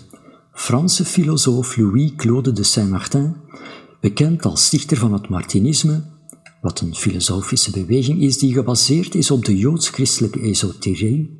Franse 0.52 1.06
filosoof 1.06 1.78
Louis-Claude 1.78 2.52
de 2.52 2.64
Saint-Martin, 2.64 3.36
bekend 4.02 4.46
als 4.46 4.66
stichter 4.66 4.98
van 4.98 5.14
het 5.14 5.30
Martinisme, 5.30 6.04
wat 6.62 6.80
een 6.80 6.96
filosofische 6.96 7.72
beweging 7.72 8.22
is 8.22 8.38
die 8.38 8.54
gebaseerd 8.54 9.16
is 9.16 9.32
op 9.32 9.46
de 9.46 9.58
joods-christelijke 9.58 10.40
esoterie, 10.40 11.40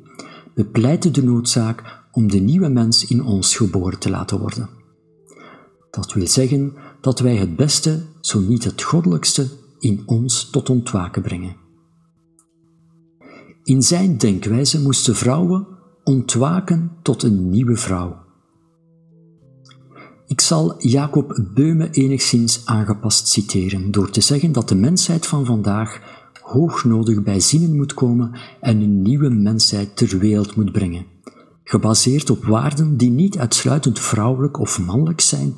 bepleitte 0.54 1.10
de 1.10 1.22
noodzaak 1.22 2.04
om 2.12 2.30
de 2.30 2.38
nieuwe 2.38 2.68
mens 2.68 3.06
in 3.06 3.24
ons 3.24 3.56
geboren 3.56 3.98
te 3.98 4.10
laten 4.10 4.38
worden. 4.38 4.68
Dat 5.90 6.12
wil 6.12 6.26
zeggen 6.26 6.74
dat 7.06 7.18
wij 7.18 7.36
het 7.36 7.56
beste, 7.56 8.02
zo 8.20 8.40
niet 8.40 8.64
het 8.64 8.82
goddelijkste, 8.82 9.48
in 9.78 10.02
ons 10.06 10.50
tot 10.50 10.70
ontwaken 10.70 11.22
brengen. 11.22 11.56
In 13.62 13.82
zijn 13.82 14.18
denkwijze 14.18 14.82
moesten 14.82 15.16
vrouwen 15.16 15.66
ontwaken 16.04 16.90
tot 17.02 17.22
een 17.22 17.50
nieuwe 17.50 17.76
vrouw. 17.76 18.16
Ik 20.26 20.40
zal 20.40 20.74
Jacob 20.78 21.46
Beume 21.54 21.90
enigszins 21.90 22.62
aangepast 22.64 23.28
citeren 23.28 23.90
door 23.90 24.10
te 24.10 24.20
zeggen 24.20 24.52
dat 24.52 24.68
de 24.68 24.76
mensheid 24.76 25.26
van 25.26 25.44
vandaag 25.44 26.00
hoognodig 26.42 27.22
bij 27.22 27.40
zinnen 27.40 27.76
moet 27.76 27.94
komen 27.94 28.32
en 28.60 28.80
een 28.80 29.02
nieuwe 29.02 29.28
mensheid 29.28 29.96
ter 29.96 30.18
wereld 30.18 30.56
moet 30.56 30.72
brengen, 30.72 31.06
gebaseerd 31.64 32.30
op 32.30 32.44
waarden 32.44 32.96
die 32.96 33.10
niet 33.10 33.38
uitsluitend 33.38 34.00
vrouwelijk 34.00 34.58
of 34.58 34.80
mannelijk 34.80 35.20
zijn, 35.20 35.54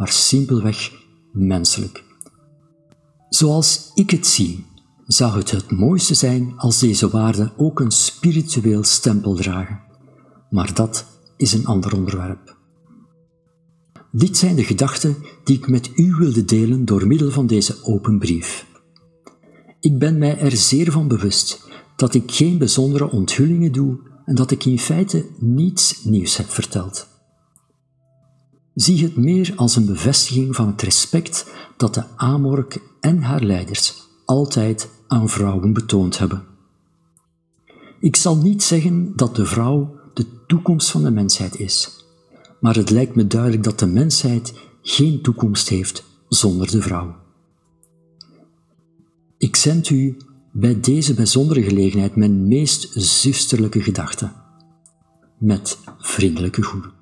maar 0.00 0.08
simpelweg 0.08 0.92
menselijk. 1.32 2.04
Zoals 3.28 3.90
ik 3.94 4.10
het 4.10 4.26
zie, 4.26 4.64
zou 5.06 5.38
het 5.38 5.50
het 5.50 5.70
mooiste 5.70 6.14
zijn 6.14 6.54
als 6.56 6.78
deze 6.78 7.10
waarden 7.10 7.52
ook 7.56 7.80
een 7.80 7.90
spiritueel 7.90 8.84
stempel 8.84 9.34
dragen. 9.34 9.80
Maar 10.50 10.74
dat 10.74 11.06
is 11.36 11.52
een 11.52 11.66
ander 11.66 11.94
onderwerp. 11.94 12.56
Dit 14.12 14.36
zijn 14.36 14.56
de 14.56 14.64
gedachten 14.64 15.16
die 15.44 15.56
ik 15.56 15.68
met 15.68 15.90
u 15.94 16.14
wilde 16.14 16.44
delen 16.44 16.84
door 16.84 17.06
middel 17.06 17.30
van 17.30 17.46
deze 17.46 17.84
open 17.84 18.18
brief. 18.18 18.66
Ik 19.80 19.98
ben 19.98 20.18
mij 20.18 20.38
er 20.38 20.56
zeer 20.56 20.92
van 20.92 21.08
bewust 21.08 21.68
dat 21.96 22.14
ik 22.14 22.30
geen 22.30 22.58
bijzondere 22.58 23.10
onthullingen 23.10 23.72
doe 23.72 23.98
en 24.24 24.34
dat 24.34 24.50
ik 24.50 24.64
in 24.64 24.78
feite 24.78 25.26
niets 25.38 26.04
nieuws 26.04 26.36
heb 26.36 26.50
verteld. 26.50 27.08
Zie 28.80 29.02
het 29.02 29.16
meer 29.16 29.52
als 29.56 29.76
een 29.76 29.86
bevestiging 29.86 30.56
van 30.56 30.66
het 30.66 30.82
respect 30.82 31.46
dat 31.76 31.94
de 31.94 32.04
Amork 32.16 32.80
en 33.00 33.22
haar 33.22 33.42
leiders 33.42 34.08
altijd 34.24 34.88
aan 35.06 35.28
vrouwen 35.28 35.72
betoond 35.72 36.18
hebben. 36.18 36.44
Ik 38.00 38.16
zal 38.16 38.36
niet 38.36 38.62
zeggen 38.62 39.12
dat 39.16 39.36
de 39.36 39.46
vrouw 39.46 39.94
de 40.14 40.26
toekomst 40.46 40.90
van 40.90 41.02
de 41.02 41.10
mensheid 41.10 41.58
is, 41.58 42.04
maar 42.60 42.74
het 42.74 42.90
lijkt 42.90 43.14
me 43.14 43.26
duidelijk 43.26 43.62
dat 43.62 43.78
de 43.78 43.86
mensheid 43.86 44.54
geen 44.82 45.22
toekomst 45.22 45.68
heeft 45.68 46.04
zonder 46.28 46.70
de 46.70 46.82
vrouw. 46.82 47.16
Ik 49.38 49.56
zend 49.56 49.90
u 49.90 50.16
bij 50.52 50.80
deze 50.80 51.14
bijzondere 51.14 51.62
gelegenheid 51.62 52.16
mijn 52.16 52.48
meest 52.48 52.90
zusterlijke 52.94 53.82
gedachten. 53.82 54.32
Met 55.38 55.78
vriendelijke 55.98 56.62
groet. 56.62 56.99